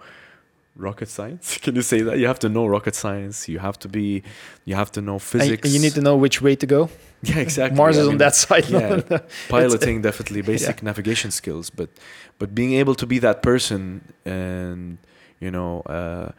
[0.76, 3.88] rocket science can you say that you have to know rocket science you have to
[3.88, 4.22] be
[4.64, 6.88] you have to know physics and you need to know which way to go.
[7.22, 8.66] yeah exactly Mars I is on that side.
[8.68, 8.78] yeah.
[8.78, 11.90] not on the- piloting definitely basic navigation skills but
[12.38, 14.98] but being able to be that person and
[15.40, 16.30] you know uh,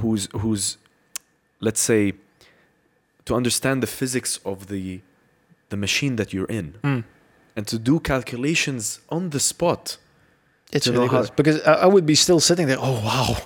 [0.00, 0.76] who's who's
[1.60, 2.12] let's say
[3.24, 5.00] to understand the physics of the
[5.70, 7.04] the machine that you're in Mm.
[7.56, 9.96] and to do calculations on the spot
[10.72, 12.78] It's really know how- because I, I would be still sitting there.
[12.80, 13.36] Oh wow!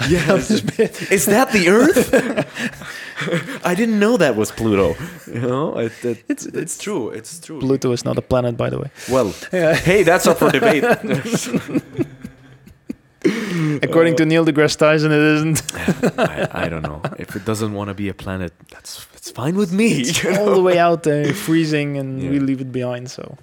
[0.08, 2.12] Yeah, Is that the Earth?
[3.64, 4.94] I didn't know that was Pluto.
[5.26, 7.08] You know, it, it, It's- it's it's true.
[7.10, 7.58] It's true.
[7.60, 8.90] Pluto is not a planet, by the way.
[9.10, 9.74] Well, Yeah.
[9.74, 10.84] hey, that's up for debate.
[13.82, 15.62] According to Neil deGrasse Tyson, it isn't.
[16.18, 17.00] I, I don't know.
[17.18, 20.00] If it doesn't want to be a planet, that's that's fine with me.
[20.02, 20.48] It's you know?
[20.48, 22.30] all the way out there, freezing, and Yeah.
[22.30, 23.10] we leave it behind.
[23.10, 23.38] So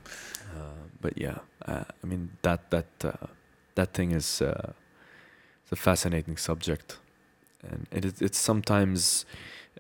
[0.56, 1.38] Uh, but yeah,
[1.68, 3.28] uh, I mean that that uh,
[3.76, 4.74] that thing is uh,
[5.72, 6.97] a fascinating subject,
[7.64, 9.26] and it is it's sometimes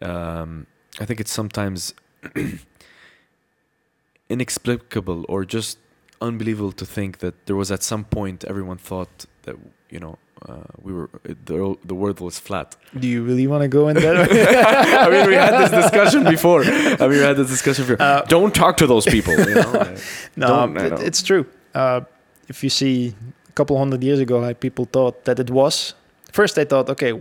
[0.01, 0.67] um,
[0.99, 1.93] I think it's sometimes
[4.29, 5.77] inexplicable or just
[6.21, 9.55] unbelievable to think that there was at some point everyone thought that
[9.89, 10.17] you know
[10.47, 12.75] uh, we were the the world was flat.
[12.99, 14.15] do you really want to go in there?
[15.05, 16.63] I mean, we had this discussion before.
[16.63, 18.01] I mean, we had this discussion before.
[18.05, 19.33] Uh, Don't talk to those people.
[19.37, 19.95] You know?
[20.35, 21.45] no, it- it's true.
[21.73, 22.01] Uh,
[22.47, 23.13] if you see
[23.49, 25.93] a couple hundred years ago, how people thought that it was.
[26.31, 27.13] First, they thought, okay,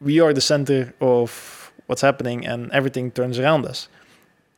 [0.00, 3.88] we are the center of what's happening, and everything turns around us.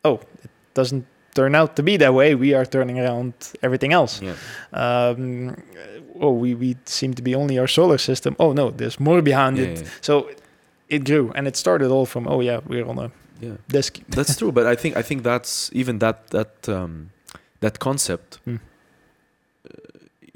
[0.05, 1.05] oh, it doesn't
[1.35, 2.35] turn out to be that way.
[2.35, 4.21] We are turning around everything else.
[4.23, 4.35] Yeah.
[4.73, 5.57] Um,
[6.21, 8.37] oh, we, we seem to be only our solar system.
[8.39, 9.81] Oh, no, there's more behind Yeah, it.
[9.83, 10.29] yeah, So
[10.89, 13.11] it grew and it started all from, oh, yeah, we're on a
[13.41, 13.57] yeah.
[13.69, 13.99] disk.
[14.09, 17.11] That's true, but I think I think that's even that that um,
[17.61, 18.39] that concept.
[18.45, 18.57] Hmm.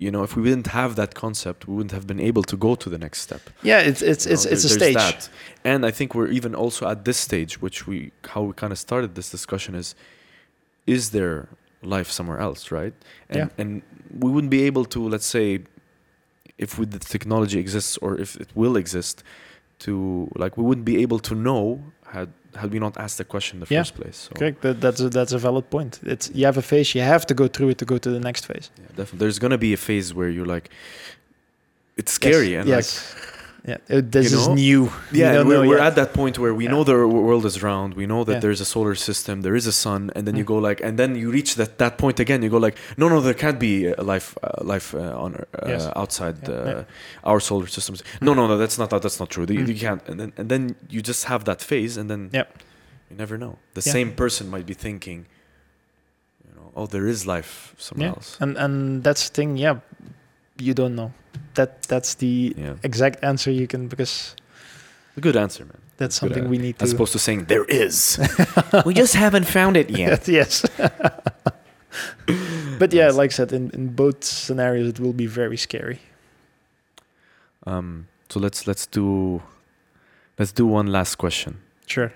[0.01, 2.77] You know, if we didn't have that concept, we wouldn't have been able to go
[2.77, 3.41] to the next step.
[3.63, 4.95] Yeah, it's it's You it's know, it's a there- stage.
[4.95, 5.29] that.
[5.65, 8.79] And I think we're even also at this stage, which we how we kind of
[8.79, 9.95] started this discussion is,
[10.87, 11.49] is there
[11.83, 12.95] life somewhere else, right?
[13.29, 13.49] And Yeah.
[13.61, 13.83] and
[14.23, 15.47] we wouldn't be able to, let's say,
[16.65, 19.23] if we, the technology exists or if it will exist,
[19.81, 19.93] to
[20.43, 21.63] like we wouldn't be able to know
[22.13, 23.81] had had we not asked the question in the Yeah.
[23.83, 24.17] first place.
[24.17, 24.63] So, Correct.
[24.63, 26.01] That, that's a, that's a valid point.
[26.03, 26.95] It's you have a phase.
[26.95, 28.71] You have to go through it to go to the next phase.
[28.77, 29.19] Yeah, definitely.
[29.19, 30.71] There's gonna be a phase where you're like,
[31.97, 32.61] it's scary yes.
[32.61, 33.15] and yes.
[33.69, 33.77] Yeah.
[33.97, 34.83] Uh, this you is new.
[35.13, 36.73] yeah, don't we're, we're at that point where we Yeah.
[36.73, 36.97] know the
[37.29, 37.95] world is round.
[37.95, 38.41] We know that Yeah.
[38.45, 40.53] there's a solar system, there is a sun, and then you Mm.
[40.55, 42.39] go like, and then you reach that that point again.
[42.45, 45.69] You go like, no, no, there can't be a life uh, life uh, on uh,
[45.73, 45.83] Yes.
[46.03, 47.31] outside Yeah, uh, yeah.
[47.31, 47.99] our solar systems.
[48.21, 49.45] No, no, no, that's not that's not true.
[49.49, 49.69] You, Mm.
[49.73, 50.03] you can't.
[50.11, 50.63] And then and then
[50.95, 52.49] you just have that phase, and then Yep.
[53.11, 53.55] you never know.
[53.75, 53.93] The Yeah.
[53.99, 55.27] same person might be thinking,
[56.47, 58.17] you know, oh, there is life somewhere Yeah.
[58.17, 58.37] else.
[58.41, 59.59] And and that's the thing.
[59.59, 59.77] Yeah,
[60.59, 61.13] you don't know.
[61.55, 64.35] That that's the Yeah, exact answer you can because
[65.17, 65.79] a good answer, man.
[65.97, 66.85] that's Good something we need to.
[66.85, 68.19] As opposed to saying there is.
[68.87, 70.29] we just haven't found it yet.
[70.39, 70.65] yes.
[72.79, 76.01] but yeah, like I said, in, in both scenarios, it will be very scary.
[77.67, 79.43] Um, so let's let's do
[80.39, 81.59] let's do one last question.
[81.87, 82.13] Sure.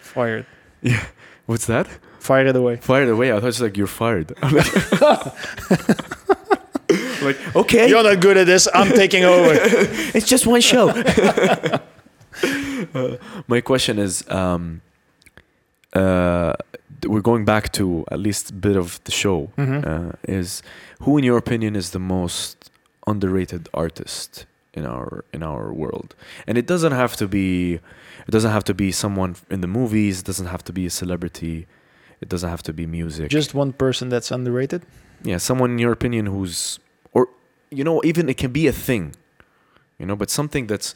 [0.00, 0.46] Fired.
[0.82, 1.04] Yeah.
[1.46, 1.86] What's that?
[2.18, 2.76] Fire it away.
[2.76, 3.32] Fired away.
[3.32, 4.32] I thought it's like you're fired.
[7.24, 8.68] I'm like, like okay, You're not good at this.
[8.74, 9.50] I'm taking over.
[10.14, 10.90] it's just one show.
[12.94, 13.16] Uh,
[13.46, 14.80] my question is, um,
[15.94, 16.52] uh,
[17.06, 19.50] we're going back to at least a bit of the show.
[19.56, 19.84] Mhm.
[19.86, 20.62] Uh, is
[21.02, 22.70] who, in your opinion, is the most
[23.06, 26.14] underrated artist in our in our world?
[26.46, 27.74] And it doesn't have to be,
[28.26, 30.20] it doesn't have to be someone in the movies.
[30.20, 31.66] It doesn't have to be a celebrity.
[32.20, 33.30] It doesn't have to be music.
[33.30, 34.82] Just one person that's underrated.
[35.22, 36.83] yeah, someone in your opinion who's, or
[37.76, 39.14] you know, even it can be a thing,
[39.98, 40.94] you know, but something that's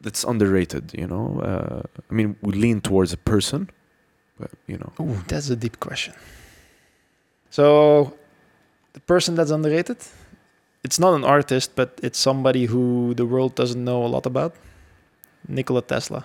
[0.00, 0.92] that's underrated.
[0.94, 3.70] You know, uh, I mean, we lean towards a person,
[4.38, 6.14] but you know, Ooh, that's a deep question.
[7.50, 8.14] So,
[8.92, 9.98] the person that's underrated,
[10.84, 14.54] it's not an artist, but it's somebody who the world doesn't know a lot about.
[15.48, 16.24] Nikola Tesla.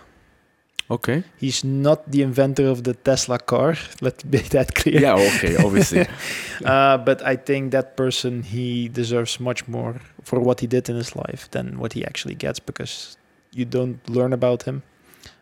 [0.90, 3.76] Okay, He's not the inventor of the Tesla car.
[4.02, 5.02] Let's make that clear.
[5.02, 6.06] yeah, okay, obviously,
[6.66, 10.96] Uh, but I think that person he deserves much more for what he did in
[10.96, 13.18] his life than what he actually gets because
[13.54, 14.84] you don't learn about him.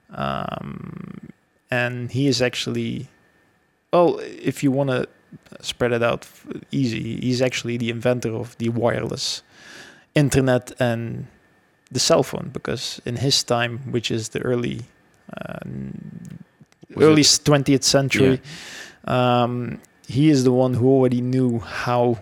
[0.09, 1.29] Um,
[1.71, 3.07] and he is actually,
[3.91, 5.07] well, if you want to
[5.61, 6.27] spread it out
[6.71, 9.41] easy, he's actually the inventor of the wireless
[10.15, 11.25] internet and
[11.91, 14.81] the cell phone because in his time, which is the early,
[16.97, 18.41] early it- 20th century,
[19.05, 22.17] um, he is the one who already knew how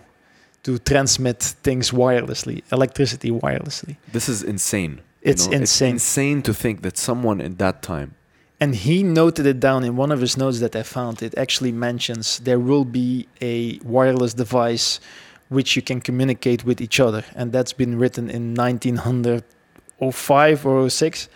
[0.62, 3.96] to transmit things wirelessly, electricity wirelessly.
[4.12, 5.00] this is insane.
[5.24, 5.56] you It's know?
[5.58, 5.92] insane.
[5.94, 8.14] insane to think that someone in that time.
[8.60, 11.20] And he noted it down in one of his notes that I found.
[11.22, 15.00] It actually mentions there will be a wireless device
[15.48, 17.24] which you can communicate with each other.
[17.34, 21.28] And that's been written in 1905 or 06.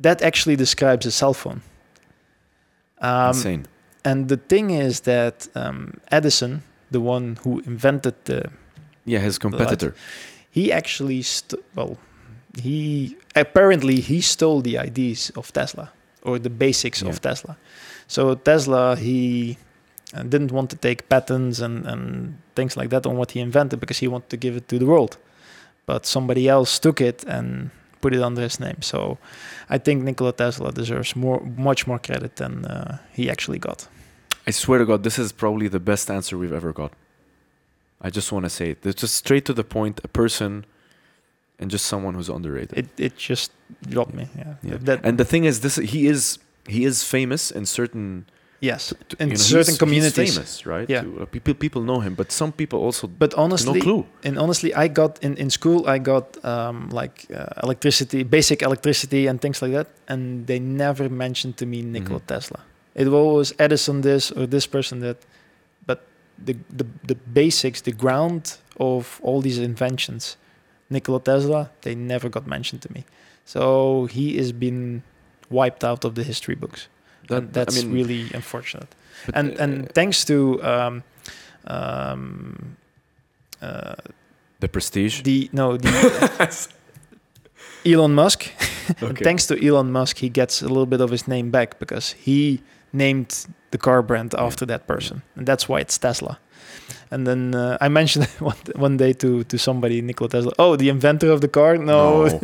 [0.00, 1.62] That actually describes a cell phone.
[3.00, 3.66] Um, insane.
[4.04, 8.50] and the thing is that um, Edison, the one who invented the
[9.04, 9.94] Yeah, his competitor.
[10.50, 11.96] he actually st- well
[12.62, 15.90] he apparently he stole the ideas of tesla
[16.22, 17.10] or the basics Yeah.
[17.10, 17.56] of tesla
[18.08, 19.58] so tesla he
[20.14, 23.78] uh, didn't want to take patents and, and things like that on what he invented
[23.80, 25.18] because he wanted to give it to the world
[25.84, 27.70] but somebody else took it and
[28.00, 29.18] put it under his name so
[29.68, 33.88] i think nikola tesla deserves more much more credit than uh, he actually got
[34.46, 36.92] I swear to God, this is probably the best answer we've ever got.
[38.00, 38.86] I just want to say it.
[38.86, 40.00] It's just straight to the point.
[40.04, 40.64] A person,
[41.58, 42.78] and just someone who's underrated.
[42.78, 43.50] it, it just
[43.88, 44.76] dropped me yeah, Yeah.
[44.80, 46.38] That, and the thing is, this he is
[46.68, 48.26] he is famous in certain
[48.70, 48.82] yes
[49.20, 50.16] In you know, certain he's- communities.
[50.28, 50.88] He's famous, right?
[50.94, 51.02] Yeah.
[51.04, 54.02] To- uh, people people know him, but some people also but honestly no clue.
[54.26, 59.22] and honestly i got in, in school i got um, like uh, electricity basic electricity
[59.30, 62.26] and things like that and they never mentioned to me nikola Mhm.
[62.32, 62.58] tesla
[63.02, 65.16] it was always edison this or this person that
[65.88, 65.98] but
[66.46, 68.42] the, the the basics the ground
[68.90, 70.22] of all these inventions
[70.94, 73.02] nikola tesla they never got mentioned to me
[73.54, 73.62] so
[74.16, 74.80] he has been
[75.58, 76.80] wiped out of the history books
[77.28, 78.88] That- that's I mean, really unfortunate.
[79.34, 81.02] And uh, and thanks to um,
[81.66, 82.76] um,
[83.62, 83.94] uh,
[84.60, 85.22] the prestige.
[85.22, 86.68] the no the
[87.84, 88.50] Elon Musk.
[89.02, 89.24] Okay.
[89.24, 92.62] thanks to Elon Musk, he gets a little bit of his name back because he
[92.92, 96.38] named the car brand after that person, and that's why it's Tesla.
[97.10, 100.52] And then uh, I mentioned one, one day to to somebody, Nikola Tesla.
[100.58, 101.76] Oh, the inventor of the car?
[101.78, 102.40] No, no,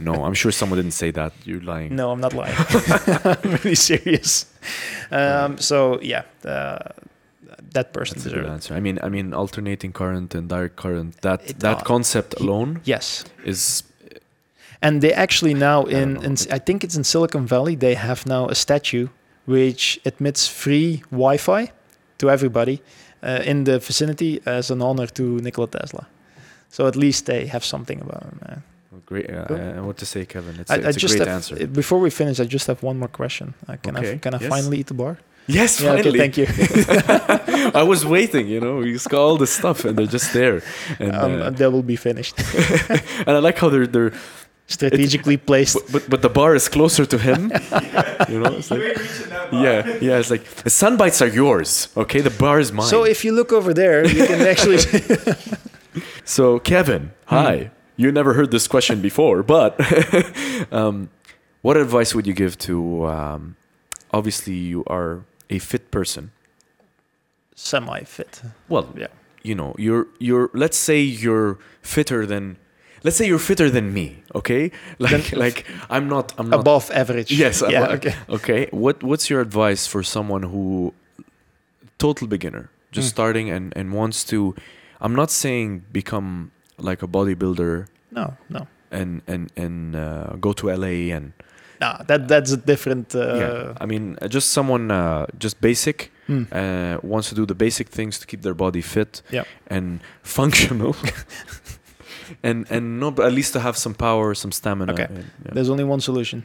[0.14, 1.32] no, I'm sure someone didn't say that.
[1.44, 1.94] You're lying.
[1.96, 2.56] no, I'm not lying.
[3.24, 4.46] I'm really serious.
[5.10, 6.78] Um, so yeah, uh,
[7.74, 8.74] that person That's a good answer.
[8.74, 11.20] I mean, I mean, alternating current and direct current.
[11.20, 13.82] That It- that uh, concept he- alone Yes, is
[14.82, 16.20] and they actually now I in, know.
[16.22, 17.76] in I think it's in Silicon Valley.
[17.76, 19.08] They have now a statue
[19.46, 21.72] which admits free Wi-Fi
[22.18, 22.80] to everybody
[23.22, 26.06] uh, in the vicinity as an honor to Nikola Tesla.
[26.70, 28.38] So at least they have something about him.
[28.48, 28.56] Uh,
[29.06, 29.30] great.
[29.30, 29.56] Uh, Cool.
[29.56, 30.60] uh, what to say, Kevin?
[30.60, 31.54] It's, I, it's I a just great have, answer.
[31.62, 33.54] uh, before we finish, I just have one more question.
[33.68, 34.48] Uh, can I Okay, can I yes.
[34.50, 35.16] finally eat the bar?
[35.46, 36.08] Yes, Yeah, finally.
[36.10, 36.46] okay, thank you.
[37.80, 38.48] I was waiting.
[38.48, 40.60] You know, you got all the stuff, and they're just there.
[41.00, 42.34] And um, uh, they will be finished.
[43.26, 44.12] and I like how they're they're.
[44.70, 45.74] Strategically placed.
[45.74, 47.50] But, but but the bar is closer to him.
[48.28, 48.82] you know, it's like
[49.50, 50.18] yeah, yeah.
[50.20, 51.88] It's like the sun bites are yours.
[51.96, 52.86] Okay, the bar is mine.
[52.86, 54.78] So if you look over there, you can actually.
[56.24, 57.70] So, Kevin, hi.
[57.96, 59.74] You never heard this question before, but
[60.70, 61.08] um,
[61.62, 63.06] what advice would you give to?
[63.06, 63.56] Um,
[64.12, 66.30] obviously, you are a fit person.
[67.54, 68.42] Semi-fit.
[68.68, 69.08] Well, Yeah.
[69.42, 70.50] you know, you're you're.
[70.52, 72.56] Let's say you're fitter than.
[73.04, 74.06] Let's say you're fitter than me.
[74.34, 76.32] Okay, like like I'm not.
[76.38, 76.60] I'm not.
[76.60, 77.30] Above average.
[77.30, 77.62] Yes.
[77.62, 77.84] Yeah.
[77.84, 78.14] above- Okay.
[78.28, 78.68] Okay.
[78.72, 80.92] What What's your advice for someone who,
[81.98, 83.12] total beginner, just Mm.
[83.16, 84.54] starting and and wants to?
[85.00, 88.34] I'm not saying become like a bodybuilder No.
[88.48, 88.66] No.
[88.90, 91.32] and and and uh, go to LA and
[91.80, 91.90] No.
[92.06, 93.14] That that's a different.
[93.14, 93.72] Uh, yeah.
[93.80, 98.18] I mean, uh, just someone uh, just basic uh, wants to do the basic things
[98.18, 99.44] to keep their body fit Yeah.
[99.70, 100.94] and functional.
[102.42, 104.92] And and no, but at least to have some power, some stamina.
[104.92, 105.04] Okay.
[105.04, 105.52] and- yeah.
[105.54, 106.42] There's only one solution.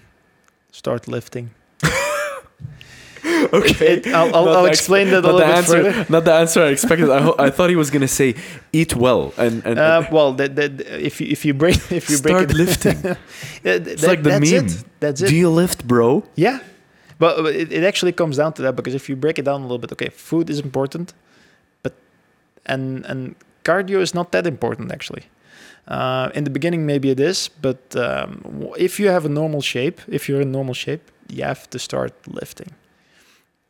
[0.71, 1.49] Start lifting.
[3.53, 6.05] Okay, It- I'll, I'll, I'll explain that a little the bit answer, further.
[6.09, 7.09] not the answer I expected.
[7.09, 8.35] I, ho- I thought he was gonna say
[8.73, 12.17] eat well and and Uh, well, that, that, if you if you break if you
[12.19, 12.97] break Start it, lifting.
[13.63, 14.65] It's like the that's meme.
[14.65, 14.83] It.
[14.99, 15.29] That's it.
[15.29, 16.23] do you lift, bro?
[16.35, 16.59] Yeah,
[17.19, 19.59] but but it, it actually comes down to that because if you break it down
[19.61, 21.13] a little bit, okay, food is important,
[21.83, 21.93] but
[22.65, 25.23] and and cardio is not that important actually.
[25.87, 29.99] Uh, in the beginning, maybe it is, but um, if you have a normal shape,
[30.07, 32.69] if you're in normal shape, you have to start lifting.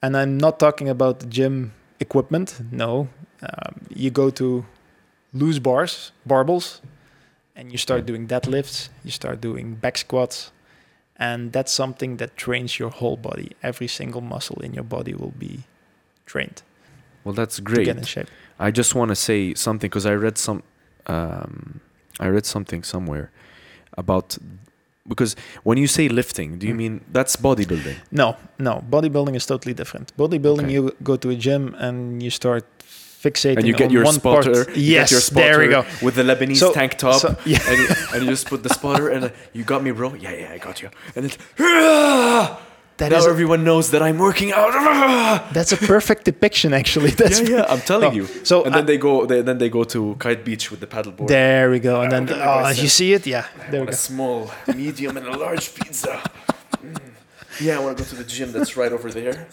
[0.01, 2.59] And I'm not talking about the gym equipment.
[2.71, 3.07] No,
[3.41, 4.63] um, you go to
[5.33, 6.81] loose bars, barbells,
[7.55, 8.89] and you start doing deadlifts.
[9.03, 10.51] You start doing back squats,
[11.17, 13.53] and that's something that trains your whole body.
[13.63, 15.63] Every single muscle in your body will be
[16.25, 16.61] trained
[17.23, 17.85] Well, that's to great.
[17.85, 18.27] get in shape.
[18.59, 20.61] I just want to say something because I read some,
[21.07, 21.79] um,
[22.19, 23.31] I read something somewhere
[23.97, 24.37] about
[25.07, 26.77] because when you say lifting, do you Mm.
[26.77, 27.95] mean that's bodybuilding?
[28.11, 30.13] No, no, bodybuilding is totally different.
[30.17, 30.73] Bodybuilding, Okay.
[30.73, 32.63] you go to a gym and you start
[33.23, 34.53] fixating And you get on your one spotter.
[34.65, 34.75] part.
[34.77, 35.85] you Yes, get your spotter there we go.
[36.01, 38.69] with the Lebanese So- tank top, So, yeah, and, you, and you just put the
[38.69, 40.13] spotter, and uh, you got me, bro.
[40.13, 40.89] Yeah, yeah, I got you.
[41.15, 42.57] And then!
[42.97, 44.73] That now everyone knows that I'm working out.
[45.53, 47.11] That's a perfect depiction, actually.
[47.21, 48.25] That's yeah, yeah, I'm telling Oh, you.
[48.43, 50.87] So And I- then they go, they, then they go to Kite Beach with the
[50.87, 51.27] paddleboard.
[51.27, 53.25] there we go, and then oh, you see it?
[53.27, 53.93] Yeah, I there we go.
[53.93, 56.21] a small, medium, and a large pizza.
[56.83, 56.97] Mm.
[57.61, 59.47] Yeah, I want to go to the gym that's right over there.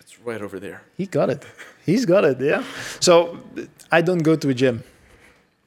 [0.00, 0.82] It's right over there.
[0.96, 1.44] He got it.
[1.84, 2.40] He's got it.
[2.40, 2.64] Yeah.
[3.00, 3.38] So
[3.92, 4.82] I don't go to a gym.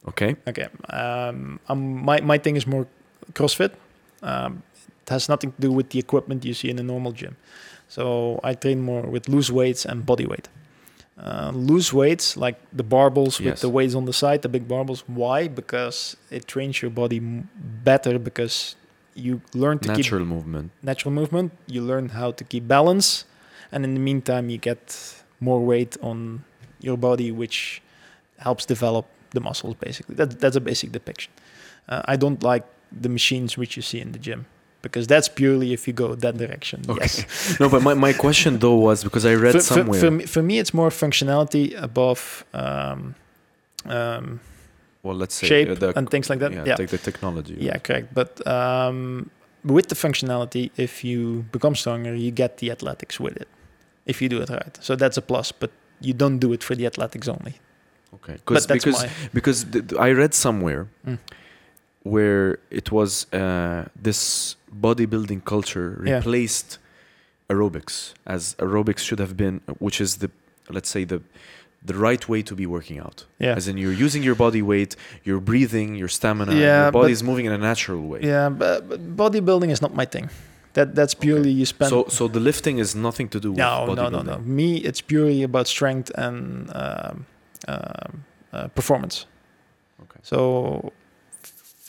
[0.07, 0.35] Okay.
[0.47, 0.67] Okay.
[0.89, 2.87] Um, um, my my thing is more
[3.33, 3.71] CrossFit.
[4.23, 4.63] Um,
[5.09, 7.35] has nothing to do with the equipment you see in a normal gym.
[7.87, 10.47] So I train more with loose weights and body weight.
[11.17, 13.61] Uh, loose weights, like the barbells with Yes.
[13.61, 15.03] the weights on the side, the big barbells.
[15.07, 15.47] Why?
[15.49, 17.49] Because it trains your body m-
[17.83, 18.75] better because
[19.15, 20.71] you learn to keep Natural movement.
[20.81, 21.51] natural movement.
[21.67, 23.25] You learn how to keep balance,
[23.71, 24.81] and in the meantime, you get
[25.41, 26.45] more weight on
[26.79, 27.81] your body, which
[28.37, 29.75] helps develop the muscles.
[29.75, 31.33] Basically, that, that's a basic depiction.
[31.89, 32.63] Uh, I don't like
[33.01, 34.45] the machines which you see in the gym
[34.81, 36.81] because that's purely if you go that direction.
[36.89, 36.99] Okay.
[37.01, 37.59] Yes.
[37.59, 39.99] No, but my, my question though was because I read For, for, somewhere.
[39.99, 43.15] for, me, for me, it's more functionality above um,
[43.85, 44.39] um,
[45.03, 46.51] well, let's say shape uh, the, and things like that.
[46.53, 46.75] yeah, yeah.
[46.75, 47.55] take the technology.
[47.59, 48.13] Yeah, correct.
[48.13, 49.29] But um,
[49.63, 53.47] with the functionality, if you become stronger, you get the athletics with it.
[54.05, 55.51] If you do it right, so that's a plus.
[55.51, 55.71] But
[56.01, 57.55] you don't do it for the athletics only.
[58.15, 58.33] Okay.
[58.33, 61.17] But 'Cause- that's because my because th- I read somewhere Mm.
[62.13, 64.55] Where it was uh, this
[64.85, 66.15] bodybuilding culture Yeah.
[66.17, 66.69] replaced
[67.49, 70.29] aerobics as aerobics should have been, which is the
[70.75, 71.19] let's say the
[71.85, 73.25] the right way to be working out.
[73.39, 73.55] Yeah.
[73.57, 77.23] As in, you're using your body weight, you're breathing, your stamina, Yeah, your body is
[77.23, 78.19] moving in a natural way.
[78.21, 80.29] Yeah, but, but bodybuilding is not my thing.
[80.73, 81.89] That that's purely you spend.
[81.89, 84.37] So, so the lifting is nothing to do with no, no, no, no.
[84.39, 87.25] Me, it's purely about strength and um,
[87.67, 88.11] um,
[88.53, 89.25] uh, performance.
[90.03, 90.19] Okay.
[90.21, 90.91] So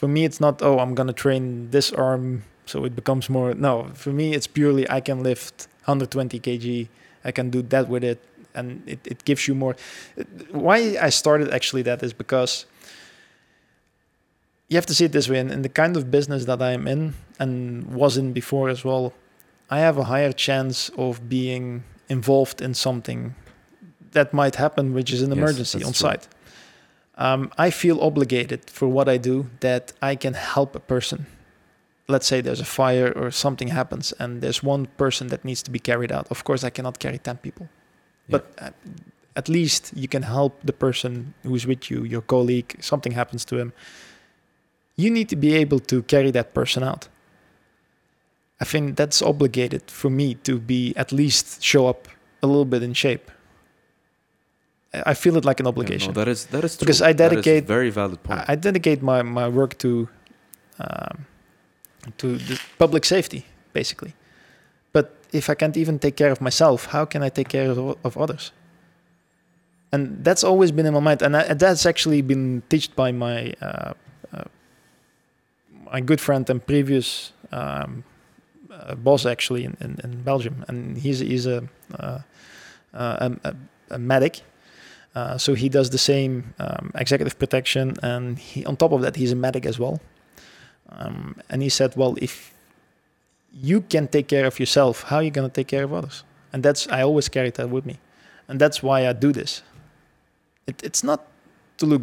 [0.01, 3.53] for me, it's not oh I'm gonna train this arm so it becomes more.
[3.53, 6.88] No, for me, it's purely I can lift 120 kg.
[7.22, 8.18] I can do that with it,
[8.55, 9.76] and it, it gives you more.
[10.53, 12.64] Why I started actually that is because
[14.70, 15.38] you have to see it this way.
[15.38, 17.53] In, in the kind of business that I'm in and
[18.03, 19.12] was in before as well,
[19.68, 23.34] I have a higher chance of being involved in something
[24.12, 26.09] that might happen, which is an Yes, emergency on true.
[26.09, 26.26] site.
[27.20, 31.26] Um, I feel obligated for what I do that I can help a person.
[32.08, 35.70] Let's say there's a fire or something happens, and there's one person that needs to
[35.70, 36.26] be carried out.
[36.30, 37.68] Of course, I cannot carry 10 people,
[38.26, 38.38] Yeah.
[38.38, 38.74] but at,
[39.36, 43.58] at least you can help the person who's with you, your colleague, something happens to
[43.58, 43.72] him.
[44.96, 47.08] You need to be able to carry that person out.
[48.60, 52.08] I think that's obligated for me to be at least show up
[52.42, 53.30] a little bit in shape.
[54.93, 56.12] I feel it like an Yeah, obligation.
[56.12, 56.84] no, that is that is true.
[56.86, 58.41] Because I That is a dedicate- very valid point.
[58.49, 60.09] I, dedicate my, my work to
[60.78, 61.26] um,
[62.18, 64.14] to the public safety, basically.
[64.93, 67.78] But if I can't even take care of myself, how can I take care of,
[68.05, 68.53] of others?
[69.93, 73.12] And that's always been in my mind, and, I, and that's actually been taught by
[73.12, 73.93] my uh,
[74.32, 74.45] uh,
[75.93, 78.05] my good friend and previous um,
[78.72, 81.68] uh, boss, actually in, in, in Belgium, and he's he's a
[81.99, 82.20] uh,
[82.95, 83.55] uh, a, a,
[83.91, 84.43] a medic.
[85.14, 89.16] Uh, so he does the same um, executive protection, and he, on top of that,
[89.16, 90.00] he's a medic as well.
[90.88, 92.54] Um, and he said, "Well, if
[93.52, 96.24] you can take care of yourself, how are you going to take care of others?"
[96.52, 97.98] And that's I always carry that with me,
[98.48, 99.62] and that's why I do this.
[100.66, 101.26] It, it's not
[101.78, 102.02] to look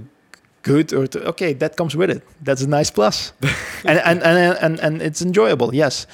[0.64, 2.22] good or to okay, that comes with it.
[2.42, 3.32] That's a nice plus,
[3.86, 6.08] and, and, and and and it's enjoyable, yes.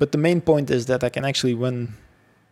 [0.00, 1.94] But the main point is that I can actually, when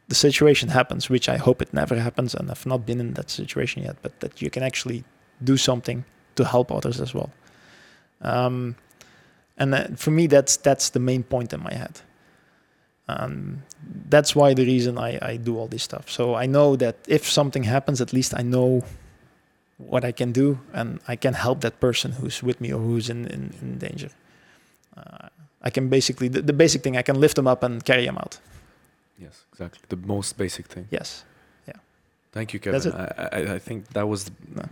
[0.08, 3.30] the situation happens, which I hope it never happens, and I've not been in that
[3.30, 5.04] situation yet, but that you can actually
[5.44, 6.04] do something
[6.36, 7.30] to help others as well.
[8.22, 8.76] Um,
[9.58, 12.00] and uh, for me, that's that's the main point in my head.
[13.08, 13.62] Um,
[14.08, 16.10] that's why the reason I, I do all this stuff.
[16.10, 18.84] So I know that if something happens, at least I know
[19.78, 23.10] what I can do, and I can help that person who's with me or who's
[23.10, 24.10] in in, in danger.
[24.96, 25.28] Uh,
[25.62, 28.16] I can basically the, the basic thing I can lift them up and carry them
[28.16, 28.38] out.
[29.18, 29.80] Yes, exactly.
[29.88, 30.86] The most basic thing.
[30.90, 31.24] Yes.
[31.66, 31.74] Yeah.
[32.32, 32.92] Thank you, Kevin.
[32.92, 34.62] I, I, I think that was No.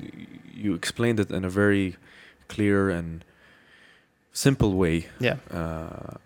[0.54, 1.96] you explained it in a very
[2.48, 3.24] clear and
[4.32, 5.36] simple way Yeah.
[5.50, 6.16] uh,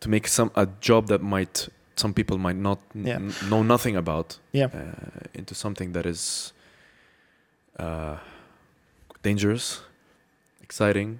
[0.00, 3.16] to make some a job that might some people might not Yeah.
[3.16, 4.68] n- know nothing about Yeah.
[4.74, 6.52] uh, into something that is
[7.78, 8.16] uh,
[9.22, 9.82] dangerous,
[10.62, 11.18] exciting,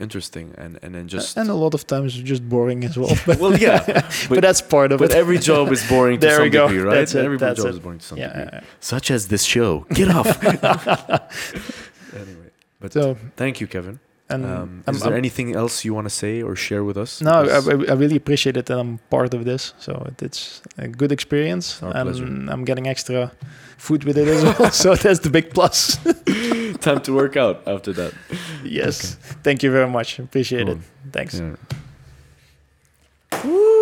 [0.00, 3.14] interesting, and and then just and a lot of times just boring as well.
[3.26, 3.84] But, well, yeah,
[4.28, 5.08] but, that's part of but it.
[5.10, 6.66] But every job is boring to There some we go.
[6.68, 6.94] degree, right?
[6.98, 7.74] That's it, Every that's job it.
[7.74, 8.80] is boring to some yeah, degree, yeah, yeah.
[8.80, 9.86] such as this show.
[9.94, 10.28] Get off.
[12.14, 13.98] anyway, but So thank you, Kevin.
[14.28, 16.96] and Um, I'm, is there I'm- anything else you want to say or share with
[16.96, 17.20] us?
[17.20, 19.74] no, I, I I really appreciate it that I'm part of this.
[19.78, 22.26] So it, it's a good experience, and pleasure.
[22.52, 23.30] I'm getting extra
[23.78, 24.70] food with it as well.
[24.72, 25.98] so that's the big plus
[26.80, 28.14] time to work out after that.
[28.64, 29.16] Yes.
[29.16, 29.36] Okay.
[29.42, 30.18] Thank you very much.
[30.18, 30.76] Appreciate cool.
[30.76, 31.12] it.
[31.12, 31.40] Thanks.
[33.32, 33.76] Yeah.